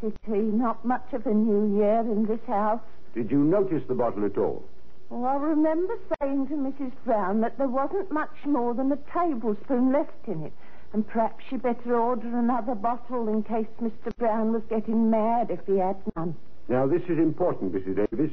Pity, 0.00 0.40
not 0.40 0.84
much 0.84 1.12
of 1.12 1.26
a 1.26 1.34
New 1.34 1.78
Year 1.78 2.00
in 2.00 2.26
this 2.26 2.40
house. 2.46 2.80
Did 3.14 3.30
you 3.30 3.38
notice 3.38 3.82
the 3.88 3.94
bottle 3.94 4.24
at 4.24 4.38
all? 4.38 4.64
Oh, 5.10 5.24
I 5.24 5.36
remember 5.36 5.94
saying 6.20 6.48
to 6.48 6.54
Mrs. 6.54 6.92
Brown 7.04 7.40
that 7.40 7.58
there 7.58 7.68
wasn't 7.68 8.10
much 8.10 8.34
more 8.44 8.74
than 8.74 8.92
a 8.92 8.96
tablespoon 9.12 9.92
left 9.92 10.26
in 10.26 10.42
it. 10.44 10.52
And 10.92 11.06
perhaps 11.06 11.44
she 11.50 11.56
better 11.56 11.98
order 11.98 12.38
another 12.38 12.74
bottle 12.74 13.28
in 13.28 13.42
case 13.42 13.66
Mr. 13.82 14.14
Brown 14.18 14.52
was 14.52 14.62
getting 14.70 15.10
mad 15.10 15.50
if 15.50 15.60
he 15.66 15.78
had 15.78 15.96
none. 16.16 16.34
Now, 16.68 16.86
this 16.86 17.02
is 17.08 17.18
important, 17.18 17.72
Mrs. 17.72 17.96
Davis. 18.10 18.32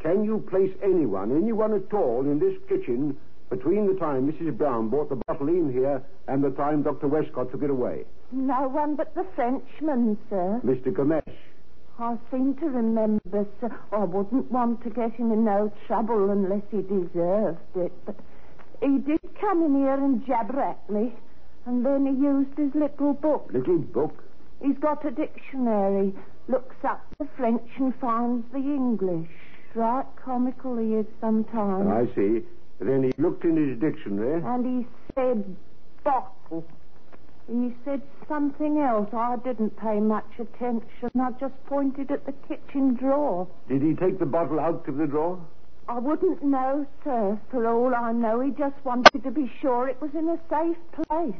Can 0.00 0.24
you 0.24 0.44
place 0.48 0.72
anyone, 0.82 1.32
anyone 1.32 1.74
at 1.74 1.92
all, 1.92 2.20
in 2.20 2.38
this 2.38 2.54
kitchen 2.68 3.16
between 3.50 3.86
the 3.86 3.98
time 3.98 4.30
Mrs. 4.30 4.56
Brown 4.56 4.88
brought 4.88 5.08
the 5.08 5.20
bottle 5.26 5.48
in 5.48 5.72
here 5.72 6.02
and 6.28 6.42
the 6.42 6.50
time 6.50 6.82
Dr. 6.82 7.08
Westcott 7.08 7.50
took 7.50 7.62
it 7.62 7.70
away? 7.70 8.04
No 8.32 8.68
one 8.68 8.96
but 8.96 9.14
the 9.14 9.24
Frenchman, 9.34 10.18
sir. 10.28 10.60
Mr. 10.64 10.92
Gamesh. 10.92 11.22
I 11.98 12.18
seem 12.30 12.54
to 12.56 12.66
remember, 12.66 13.46
sir. 13.60 13.74
I 13.92 14.04
wouldn't 14.04 14.50
want 14.50 14.82
to 14.82 14.90
get 14.90 15.12
him 15.12 15.32
in 15.32 15.44
no 15.44 15.72
trouble 15.86 16.30
unless 16.30 16.62
he 16.70 16.82
deserved 16.82 17.58
it. 17.76 17.92
But 18.04 18.16
he 18.82 18.98
did 18.98 19.20
come 19.40 19.62
in 19.62 19.76
here 19.76 19.94
and 19.94 20.26
jabber 20.26 20.60
at 20.60 20.90
me. 20.90 21.14
And 21.64 21.86
then 21.86 22.06
he 22.06 22.12
used 22.12 22.56
his 22.58 22.74
little 22.74 23.14
book. 23.14 23.50
Little 23.52 23.78
book. 23.78 24.22
He's 24.62 24.76
got 24.78 25.06
a 25.06 25.10
dictionary. 25.10 26.14
Looks 26.48 26.76
up 26.84 27.04
the 27.18 27.26
French 27.36 27.68
and 27.78 27.94
finds 27.96 28.44
the 28.52 28.58
English. 28.58 29.28
Right 29.76 30.06
comical 30.24 30.78
he 30.78 30.94
is 30.94 31.06
sometimes. 31.20 31.86
I 31.86 32.06
see. 32.14 32.40
Then 32.80 33.02
he 33.02 33.12
looked 33.22 33.44
in 33.44 33.56
his 33.56 33.78
dictionary. 33.78 34.42
And 34.42 34.64
he 34.64 34.88
said 35.14 35.54
bottle. 36.02 36.64
He 37.46 37.74
said 37.84 38.00
something 38.26 38.78
else. 38.78 39.12
I 39.12 39.36
didn't 39.36 39.76
pay 39.76 40.00
much 40.00 40.24
attention. 40.38 41.10
I 41.20 41.30
just 41.38 41.54
pointed 41.66 42.10
at 42.10 42.24
the 42.24 42.32
kitchen 42.48 42.94
drawer. 42.94 43.46
Did 43.68 43.82
he 43.82 43.94
take 43.94 44.18
the 44.18 44.24
bottle 44.24 44.58
out 44.58 44.88
of 44.88 44.96
the 44.96 45.06
drawer? 45.06 45.38
I 45.88 45.98
wouldn't 45.98 46.42
know, 46.42 46.86
sir. 47.04 47.38
For 47.50 47.68
all 47.68 47.94
I 47.94 48.12
know, 48.12 48.40
he 48.40 48.52
just 48.52 48.82
wanted 48.82 49.22
to 49.22 49.30
be 49.30 49.52
sure 49.60 49.90
it 49.90 50.00
was 50.00 50.10
in 50.14 50.26
a 50.30 50.38
safe 50.48 51.06
place. 51.06 51.36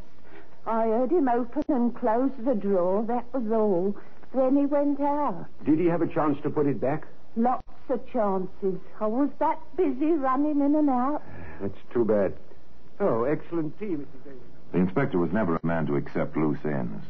I 0.66 0.88
heard 0.88 1.10
him 1.10 1.30
open 1.30 1.64
and 1.68 1.96
close 1.96 2.30
the 2.44 2.54
drawer, 2.54 3.02
that 3.04 3.24
was 3.32 3.50
all. 3.50 3.96
Then 4.34 4.56
he 4.58 4.66
went 4.66 5.00
out. 5.00 5.46
Did 5.64 5.78
he 5.78 5.86
have 5.86 6.02
a 6.02 6.06
chance 6.06 6.36
to 6.42 6.50
put 6.50 6.66
it 6.66 6.82
back? 6.82 7.06
Lots 7.34 7.66
of 7.90 8.00
chances. 8.12 8.80
I 9.00 9.06
was 9.06 9.30
that 9.38 9.58
busy 9.76 10.12
running 10.12 10.60
in 10.60 10.74
and 10.74 10.90
out. 10.90 11.22
That's 11.60 11.78
too 11.92 12.04
bad. 12.04 12.34
Oh, 13.00 13.24
excellent 13.24 13.78
tea, 13.78 13.86
Mr. 13.86 14.06
Davis. 14.24 14.40
The 14.72 14.78
inspector 14.78 15.18
was 15.18 15.32
never 15.32 15.56
a 15.56 15.66
man 15.66 15.86
to 15.86 15.96
accept 15.96 16.36
loose 16.36 16.58
ends. 16.64 17.04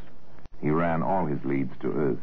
He 0.60 0.70
ran 0.70 1.02
all 1.02 1.26
his 1.26 1.42
leads 1.44 1.72
to 1.80 1.92
earth. 1.92 2.18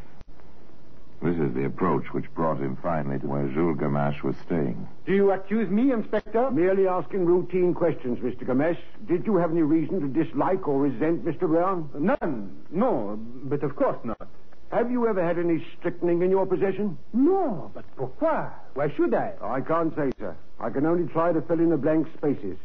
This 1.21 1.37
is 1.37 1.53
the 1.53 1.65
approach 1.65 2.11
which 2.11 2.25
brought 2.33 2.57
him 2.57 2.77
finally 2.83 3.17
to 3.19 3.27
where 3.27 3.47
Jules 3.47 3.77
Gamache 3.77 4.23
was 4.23 4.35
staying. 4.45 4.85
Do 5.05 5.13
you 5.13 5.31
accuse 5.31 5.69
me, 5.69 5.93
Inspector? 5.93 6.51
Merely 6.51 6.85
asking 6.85 7.25
routine 7.25 7.73
questions, 7.73 8.19
Mr. 8.19 8.45
Gamesh. 8.45 8.77
Did 9.07 9.25
you 9.25 9.37
have 9.37 9.51
any 9.51 9.61
reason 9.61 10.01
to 10.01 10.07
dislike 10.23 10.67
or 10.67 10.81
resent 10.81 11.23
Mr. 11.23 11.47
Brown? 11.47 11.89
None. 11.97 12.51
No, 12.71 13.17
but 13.45 13.63
of 13.63 13.77
course 13.77 13.97
not. 14.03 14.27
Have 14.73 14.89
you 14.89 15.07
ever 15.07 15.23
had 15.23 15.37
any 15.37 15.63
strychnine 15.77 16.23
in 16.23 16.31
your 16.31 16.47
possession? 16.47 16.97
No, 17.13 17.69
but 17.75 17.85
pourquoi? 17.95 18.49
Why 18.73 18.91
should 18.95 19.13
I? 19.13 19.33
I 19.39 19.61
can't 19.61 19.95
say, 19.95 20.09
sir. 20.17 20.35
I 20.59 20.71
can 20.71 20.87
only 20.87 21.07
try 21.13 21.31
to 21.31 21.41
fill 21.43 21.59
in 21.59 21.69
the 21.69 21.77
blank 21.77 22.07
spaces. 22.17 22.57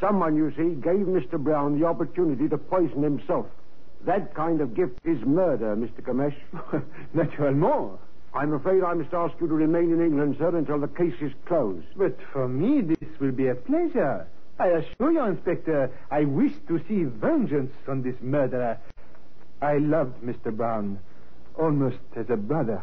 Someone, 0.00 0.36
you 0.36 0.50
see, 0.52 0.80
gave 0.80 1.04
Mr. 1.04 1.38
Brown 1.38 1.78
the 1.78 1.84
opportunity 1.86 2.48
to 2.48 2.56
poison 2.56 3.02
himself. 3.02 3.44
That 4.06 4.34
kind 4.34 4.62
of 4.62 4.74
gift 4.74 5.00
is 5.04 5.20
murder, 5.26 5.76
Mr. 5.76 6.02
Gamesh. 6.02 6.34
Naturellement. 7.14 7.98
I'm 8.32 8.54
afraid 8.54 8.82
I 8.82 8.94
must 8.94 9.12
ask 9.12 9.34
you 9.38 9.46
to 9.46 9.54
remain 9.54 9.92
in 9.92 10.00
England, 10.00 10.36
sir, 10.38 10.56
until 10.56 10.80
the 10.80 10.88
case 10.88 11.20
is 11.20 11.32
closed. 11.44 11.86
But 11.94 12.16
for 12.32 12.48
me, 12.48 12.80
this 12.80 13.10
will 13.20 13.32
be 13.32 13.48
a 13.48 13.54
pleasure. 13.54 14.26
I 14.58 14.68
assure 14.68 15.12
you, 15.12 15.24
Inspector, 15.24 15.90
I 16.10 16.24
wish 16.24 16.52
to 16.68 16.80
see 16.88 17.04
vengeance 17.04 17.74
on 17.86 18.00
this 18.00 18.16
murderer. 18.22 18.78
I 19.60 19.76
loved 19.76 20.22
Mr. 20.22 20.56
Brown 20.56 20.98
almost 21.56 21.98
as 22.16 22.28
a 22.30 22.36
brother. 22.36 22.82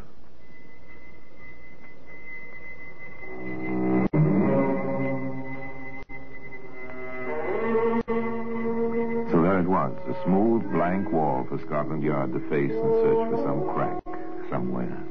So 9.30 9.42
there 9.42 9.60
it 9.60 9.68
was, 9.68 9.94
a 10.08 10.24
smooth, 10.24 10.64
blank 10.72 11.12
wall 11.12 11.46
for 11.50 11.60
Scotland 11.60 12.04
Yard 12.04 12.34
to 12.34 12.40
face 12.50 12.72
and 12.72 12.94
search 13.02 13.30
for 13.32 13.44
some 13.46 13.68
crack 13.74 14.04
somewhere. 14.50 15.04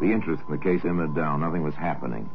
The 0.00 0.12
interest 0.12 0.42
in 0.48 0.56
the 0.56 0.62
case 0.62 0.82
simmered 0.82 1.14
down. 1.14 1.40
Nothing 1.40 1.62
was 1.62 1.74
happening. 1.74 2.28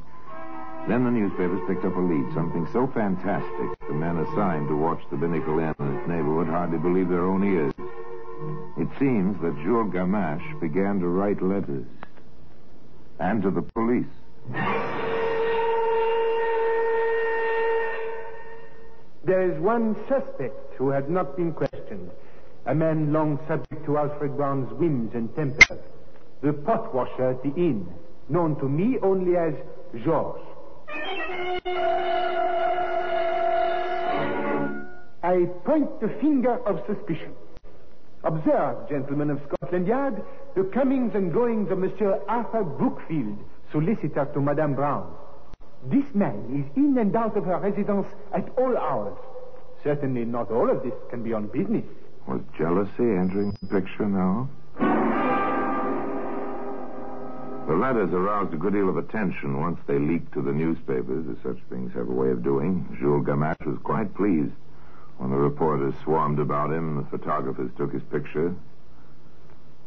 Then 0.87 1.03
the 1.03 1.11
newspapers 1.11 1.61
picked 1.67 1.83
up 1.83 1.95
a 1.95 1.99
lead, 1.99 2.31
something 2.33 2.67
so 2.71 2.85
fantastic 2.87 3.75
the 3.87 3.93
men 3.93 4.17
assigned 4.17 4.67
to 4.67 4.75
watch 4.75 5.01
the 5.09 5.17
Binnacle 5.17 5.59
Inn 5.59 5.75
and 5.79 5.97
its 5.97 6.07
neighborhood 6.07 6.47
hardly 6.47 6.77
believed 6.77 7.09
their 7.09 7.25
own 7.25 7.43
ears. 7.43 7.74
It 8.77 8.89
seems 8.99 9.41
that 9.41 9.55
Jules 9.63 9.93
Gamache 9.93 10.59
began 10.59 10.99
to 10.99 11.07
write 11.07 11.41
letters. 11.41 11.85
And 13.19 13.41
to 13.43 13.51
the 13.51 13.61
police. 13.61 14.05
There 19.23 19.49
is 19.49 19.59
one 19.61 19.95
suspect 20.09 20.75
who 20.75 20.89
had 20.89 21.09
not 21.09 21.37
been 21.37 21.53
questioned. 21.53 22.11
A 22.65 22.75
man 22.75 23.13
long 23.13 23.39
subject 23.47 23.85
to 23.85 23.97
Alfred 23.97 24.35
Brown's 24.35 24.71
whims 24.73 25.13
and 25.13 25.33
temper. 25.35 25.79
The 26.41 26.53
pot 26.53 26.93
washer 26.93 27.29
at 27.31 27.41
the 27.41 27.53
inn, 27.55 27.87
known 28.27 28.55
to 28.59 28.67
me 28.67 28.99
only 29.01 29.37
as 29.37 29.53
Georges. 30.03 30.45
I 35.23 35.45
point 35.63 36.01
the 36.01 36.09
finger 36.19 36.59
of 36.67 36.85
suspicion. 36.85 37.33
Observe, 38.25 38.89
gentlemen 38.89 39.29
of 39.29 39.39
Scotland 39.47 39.85
Yard, 39.85 40.19
the 40.55 40.63
comings 40.73 41.13
and 41.13 41.31
goings 41.31 41.69
of 41.69 41.77
Monsieur 41.77 42.19
Arthur 42.27 42.63
Brookfield, 42.63 43.37
solicitor 43.71 44.27
to 44.33 44.41
Madame 44.41 44.73
Brown. 44.73 45.13
This 45.91 46.05
man 46.15 46.43
is 46.49 46.65
in 46.75 46.97
and 46.97 47.15
out 47.15 47.37
of 47.37 47.45
her 47.45 47.59
residence 47.59 48.07
at 48.33 48.49
all 48.57 48.75
hours. 48.75 49.15
Certainly 49.83 50.25
not 50.25 50.49
all 50.49 50.71
of 50.71 50.81
this 50.81 50.93
can 51.11 51.21
be 51.21 51.33
on 51.33 51.45
business. 51.47 51.85
Was 52.27 52.41
jealousy 52.57 52.89
entering 52.97 53.55
the 53.61 53.67
picture 53.67 54.07
now? 54.09 54.49
The 57.67 57.75
letters 57.75 58.11
aroused 58.11 58.55
a 58.55 58.57
good 58.57 58.73
deal 58.73 58.89
of 58.89 58.97
attention 58.97 59.61
once 59.61 59.77
they 59.85 59.99
leaked 59.99 60.33
to 60.33 60.41
the 60.41 60.51
newspapers, 60.51 61.27
as 61.29 61.37
such 61.43 61.61
things 61.69 61.93
have 61.93 62.09
a 62.09 62.11
way 62.11 62.31
of 62.31 62.43
doing. 62.43 62.87
Jules 62.99 63.25
Gamache 63.25 63.67
was 63.67 63.77
quite 63.83 64.15
pleased. 64.15 64.53
When 65.17 65.31
the 65.31 65.37
reporters 65.37 65.93
swarmed 66.03 66.39
about 66.39 66.71
him, 66.71 66.97
the 66.97 67.17
photographers 67.17 67.71
took 67.77 67.93
his 67.93 68.03
picture. 68.03 68.53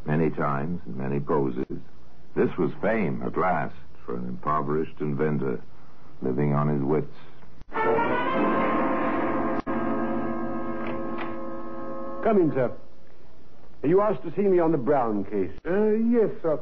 Many 0.06 0.30
times, 0.30 0.80
in 0.86 0.96
many 0.96 1.20
poses. 1.20 1.66
This 2.34 2.56
was 2.56 2.70
fame, 2.80 3.22
at 3.24 3.36
last, 3.36 3.74
for 4.04 4.16
an 4.16 4.26
impoverished 4.26 5.00
inventor 5.00 5.60
living 6.22 6.54
on 6.54 6.68
his 6.68 6.82
wits. 6.82 7.14
Come 12.24 12.40
in, 12.40 12.52
sir. 12.52 12.72
You 13.84 14.00
asked 14.00 14.22
to 14.22 14.32
see 14.34 14.42
me 14.42 14.58
on 14.58 14.72
the 14.72 14.78
Brown 14.78 15.24
case. 15.24 15.52
Uh, 15.66 15.90
yes, 15.90 16.30
sir. 16.42 16.58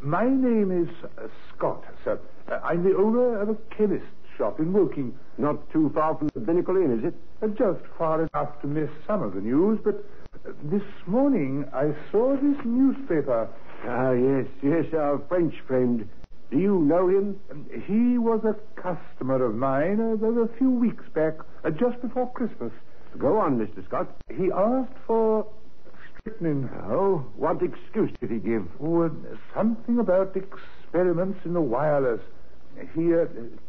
My 0.00 0.24
name 0.24 0.70
is 0.70 0.88
uh, 1.18 1.28
Scott, 1.54 1.84
sir. 2.04 2.20
Uh, 2.50 2.60
I'm 2.62 2.84
the 2.84 2.96
owner 2.96 3.40
of 3.40 3.48
a 3.48 3.54
chemist's 3.76 4.06
shop 4.42 4.58
in 4.58 4.72
Woking. 4.72 5.14
Not 5.38 5.70
too 5.70 5.88
far 5.94 6.16
from 6.16 6.28
the 6.34 6.40
Binnacle 6.40 6.76
Inn, 6.76 6.98
is 6.98 7.04
it? 7.04 7.14
Uh, 7.40 7.46
just 7.48 7.86
far 7.96 8.22
enough 8.22 8.60
to 8.62 8.66
miss 8.66 8.90
some 9.06 9.22
of 9.22 9.34
the 9.34 9.40
news, 9.40 9.78
but 9.84 10.04
uh, 10.34 10.50
this 10.64 10.82
morning 11.06 11.64
I 11.72 11.92
saw 12.10 12.34
this 12.34 12.56
newspaper. 12.64 13.48
Ah, 13.86 14.10
yes, 14.10 14.46
yes, 14.60 14.92
our 14.94 15.20
French 15.28 15.54
friend. 15.68 16.08
Do 16.50 16.58
you 16.58 16.80
know 16.80 17.08
him? 17.08 17.38
Um, 17.52 17.66
He 17.86 18.18
was 18.18 18.44
a 18.44 18.56
customer 18.80 19.44
of 19.44 19.54
mine 19.54 20.00
uh, 20.00 20.26
a 20.26 20.48
few 20.58 20.70
weeks 20.70 21.04
back, 21.14 21.34
uh, 21.64 21.70
just 21.70 22.02
before 22.02 22.28
Christmas. 22.32 22.72
Go 23.18 23.38
on, 23.38 23.58
Mr. 23.60 23.84
Scott. 23.86 24.08
He 24.28 24.50
asked 24.50 24.98
for 25.06 25.46
strychnine. 26.18 26.68
Oh, 26.90 27.24
what 27.36 27.62
excuse 27.62 28.10
did 28.20 28.32
he 28.32 28.38
give? 28.38 28.66
Oh, 28.82 29.08
something 29.54 30.00
about 30.00 30.34
experiments 30.36 31.38
in 31.44 31.52
the 31.54 31.60
wireless. 31.60 32.20
He 32.94 33.14
uh, 33.14 33.26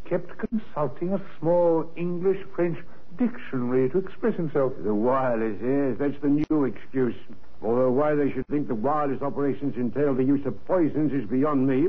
kept 0.08 0.32
consulting 0.38 1.12
a 1.12 1.20
small 1.38 1.90
English-French 1.96 2.78
dictionary 3.18 3.88
to 3.90 3.98
express 3.98 4.34
himself. 4.34 4.72
The 4.82 4.94
wireless, 4.94 5.56
yes, 5.62 5.96
that's 5.98 6.20
the 6.22 6.44
new 6.50 6.64
excuse. 6.64 7.14
Although 7.62 7.90
why 7.90 8.14
they 8.14 8.30
should 8.32 8.46
think 8.48 8.68
the 8.68 8.74
wireless 8.74 9.22
operations 9.22 9.76
entail 9.76 10.14
the 10.14 10.24
use 10.24 10.44
of 10.46 10.64
poisons 10.66 11.12
is 11.12 11.28
beyond 11.28 11.66
me. 11.66 11.88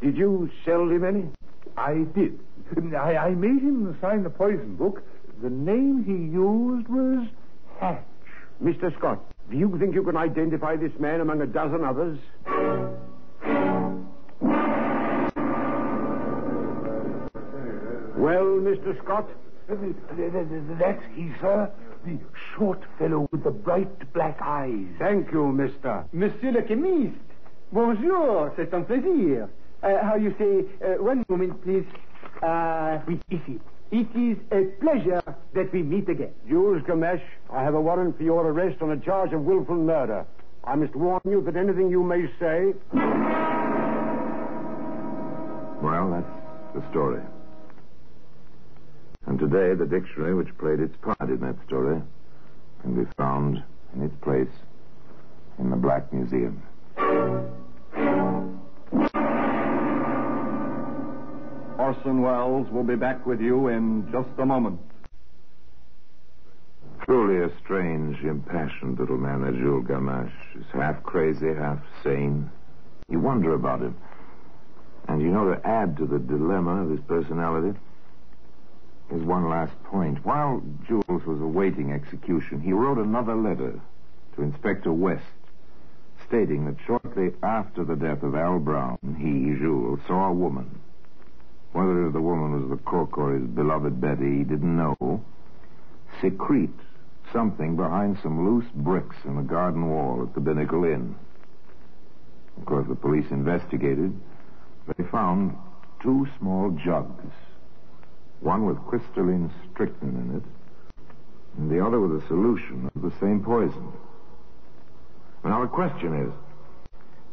Did 0.00 0.16
you 0.16 0.50
sell 0.64 0.88
him 0.88 1.04
any? 1.04 1.26
I 1.76 2.04
did. 2.14 2.38
I, 2.94 3.16
I 3.16 3.30
made 3.30 3.62
him 3.62 3.96
sign 4.00 4.22
the 4.22 4.30
poison 4.30 4.76
book. 4.76 5.02
The 5.42 5.50
name 5.50 6.04
he 6.04 6.12
used 6.12 6.88
was 6.88 7.28
Hatch. 7.78 8.04
Mr. 8.62 8.96
Scott, 8.98 9.20
do 9.50 9.56
you 9.56 9.78
think 9.78 9.94
you 9.94 10.02
can 10.02 10.16
identify 10.16 10.74
this 10.76 10.92
man 10.98 11.20
among 11.20 11.40
a 11.40 11.46
dozen 11.46 11.84
others? 11.84 12.18
Well, 18.18 18.58
Mr. 18.58 19.00
Scott? 19.04 19.28
That's 19.68 19.80
he, 21.14 21.30
sir. 21.40 21.70
The 22.04 22.18
short 22.56 22.80
fellow 22.98 23.28
with 23.30 23.44
the 23.44 23.52
bright 23.52 24.12
black 24.12 24.38
eyes. 24.42 24.86
Thank 24.98 25.30
you, 25.30 25.52
mister. 25.52 26.04
Monsieur 26.12 26.50
le 26.50 26.62
chemiste. 26.62 27.14
Bonjour, 27.72 28.50
c'est 28.56 28.74
un 28.74 28.82
plaisir. 28.82 29.48
Uh, 29.84 30.02
how 30.02 30.16
you 30.16 30.34
say, 30.36 30.64
uh, 30.84 31.00
one 31.00 31.24
moment, 31.28 31.62
please. 31.62 31.84
Uh, 32.42 32.98
oui, 33.06 33.20
ici. 33.30 33.60
It 33.92 34.08
is 34.16 34.36
a 34.50 34.64
pleasure 34.80 35.22
that 35.54 35.72
we 35.72 35.84
meet 35.84 36.08
again. 36.08 36.32
Jules 36.48 36.82
Gamesh, 36.88 37.22
I 37.52 37.62
have 37.62 37.74
a 37.74 37.80
warrant 37.80 38.16
for 38.16 38.24
your 38.24 38.44
arrest 38.48 38.82
on 38.82 38.90
a 38.90 38.96
charge 38.96 39.32
of 39.32 39.42
willful 39.42 39.76
murder. 39.76 40.26
I 40.64 40.74
must 40.74 40.96
warn 40.96 41.20
you 41.24 41.40
that 41.42 41.54
anything 41.56 41.88
you 41.88 42.02
may 42.02 42.26
say. 42.40 42.74
Well, 45.80 46.10
that's 46.10 46.74
the 46.74 46.82
story. 46.90 47.22
And 49.28 49.38
today, 49.38 49.74
the 49.74 49.84
dictionary 49.84 50.34
which 50.34 50.56
played 50.56 50.80
its 50.80 50.96
part 51.02 51.28
in 51.28 51.40
that 51.40 51.56
story 51.66 52.00
can 52.80 53.04
be 53.04 53.10
found 53.18 53.62
in 53.94 54.02
its 54.02 54.14
place 54.22 54.48
in 55.58 55.68
the 55.68 55.76
Black 55.76 56.10
Museum. 56.14 56.62
Orson 61.78 62.22
Welles 62.22 62.70
will 62.70 62.84
be 62.84 62.96
back 62.96 63.26
with 63.26 63.42
you 63.42 63.68
in 63.68 64.10
just 64.10 64.30
a 64.38 64.46
moment. 64.46 64.80
Truly 67.04 67.44
a 67.44 67.50
strange, 67.62 68.18
impassioned 68.22 68.98
little 68.98 69.18
man, 69.18 69.42
that 69.42 69.54
Jules 69.56 69.86
Gamache. 69.86 70.32
He's 70.54 70.64
half 70.72 71.02
crazy, 71.02 71.52
half 71.52 71.80
sane. 72.02 72.50
You 73.10 73.20
wonder 73.20 73.52
about 73.52 73.82
him. 73.82 73.94
And 75.06 75.20
you 75.20 75.28
know, 75.28 75.52
to 75.52 75.66
add 75.66 75.98
to 75.98 76.06
the 76.06 76.18
dilemma 76.18 76.84
of 76.84 76.90
his 76.90 77.00
personality, 77.06 77.78
is 79.10 79.22
one 79.22 79.48
last 79.48 79.72
point. 79.84 80.24
While 80.24 80.62
Jules 80.86 81.24
was 81.26 81.40
awaiting 81.40 81.92
execution, 81.92 82.60
he 82.60 82.72
wrote 82.72 82.98
another 82.98 83.34
letter 83.34 83.80
to 84.36 84.42
Inspector 84.42 84.92
West, 84.92 85.24
stating 86.26 86.66
that 86.66 86.76
shortly 86.86 87.32
after 87.42 87.84
the 87.84 87.96
death 87.96 88.22
of 88.22 88.34
Al 88.34 88.58
Brown, 88.58 88.98
he, 89.18 89.58
Jules, 89.58 90.00
saw 90.06 90.28
a 90.28 90.32
woman. 90.32 90.80
Whether 91.72 92.10
the 92.10 92.20
woman 92.20 92.60
was 92.60 92.70
the 92.70 92.84
cook 92.84 93.18
or 93.18 93.34
his 93.34 93.46
beloved 93.48 94.00
Betty, 94.00 94.38
he 94.38 94.44
didn't 94.44 94.76
know. 94.76 95.22
secrete 96.20 96.74
something 97.32 97.76
behind 97.76 98.18
some 98.22 98.44
loose 98.46 98.68
bricks 98.74 99.16
in 99.24 99.36
the 99.36 99.42
garden 99.42 99.88
wall 99.88 100.22
at 100.22 100.34
the 100.34 100.40
Binnacle 100.40 100.84
Inn. 100.84 101.14
Of 102.56 102.66
course, 102.66 102.86
the 102.88 102.94
police 102.94 103.26
investigated. 103.30 104.18
They 104.96 105.04
found 105.04 105.56
two 106.02 106.26
small 106.38 106.70
jugs, 106.70 107.32
one 108.40 108.64
with 108.64 108.78
crystalline 108.86 109.50
strychnine 109.72 110.16
in 110.16 110.36
it, 110.36 110.42
and 111.58 111.70
the 111.70 111.84
other 111.84 112.00
with 112.00 112.22
a 112.22 112.26
solution 112.28 112.90
of 112.94 113.02
the 113.02 113.12
same 113.20 113.42
poison. 113.42 113.92
Now, 115.44 115.62
the 115.62 115.68
question 115.68 116.14
is, 116.26 116.32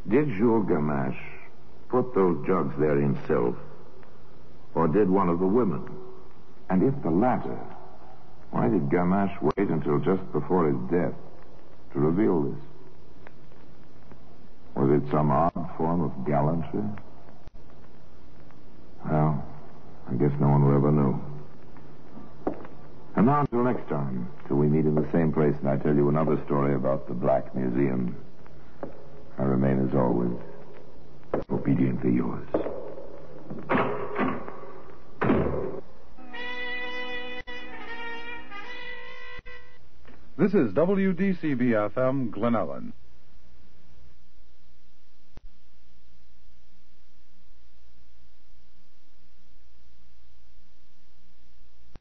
did 0.10 0.30
Jules 0.30 0.68
Gamache 0.68 1.18
put 1.90 2.14
those 2.16 2.46
jugs 2.46 2.76
there 2.80 3.00
himself, 3.00 3.56
or 4.74 4.88
did 4.88 5.10
one 5.10 5.30
of 5.30 5.40
the 5.40 5.48
women? 5.48 5.84
And 6.70 6.82
if 6.82 7.02
the 7.04 7.12
latter, 7.12 7.60
why 8.52 8.70
did 8.70 8.90
Gamache 8.90 9.42
wait 9.42 9.70
until 9.70 10.00
just 10.00 10.32
before 10.32 10.68
his 10.68 10.78
death 10.90 11.14
to 11.94 12.00
reveal 12.00 12.42
this? 12.44 12.62
Was 14.76 15.02
it 15.02 15.10
some 15.12 15.32
odd 15.32 15.70
form 15.78 16.02
of 16.02 16.26
gallantry? 16.26 16.84
Well, 19.06 19.44
I 20.08 20.14
guess 20.16 20.32
no 20.40 20.50
one 20.50 20.66
will 20.66 20.76
ever 20.76 20.92
know. 20.92 21.22
And 23.16 23.26
now 23.26 23.42
until 23.42 23.64
next 23.64 23.88
time, 23.90 24.30
till 24.48 24.58
we 24.58 24.68
meet 24.68 24.86
in 24.86 24.96
the 24.96 25.08
same 25.12 25.32
place 25.32 25.56
and 25.62 25.70
I 25.70 25.78
tell 25.78 25.96
you 25.96 26.10
another 26.10 26.42
story 26.46 26.76
about 26.76 27.08
the 27.08 27.14
Black 27.14 27.56
Museum, 27.56 28.16
I 29.38 29.44
remain 29.44 29.88
as 29.88 29.96
always, 29.96 30.32
obediently 31.50 32.14
yours. 32.14 32.48
This 40.38 40.54
is 40.54 40.74
WDCB 40.74 41.92
FM, 41.94 42.30
Glen 42.30 42.54
Ellyn. 42.54 42.92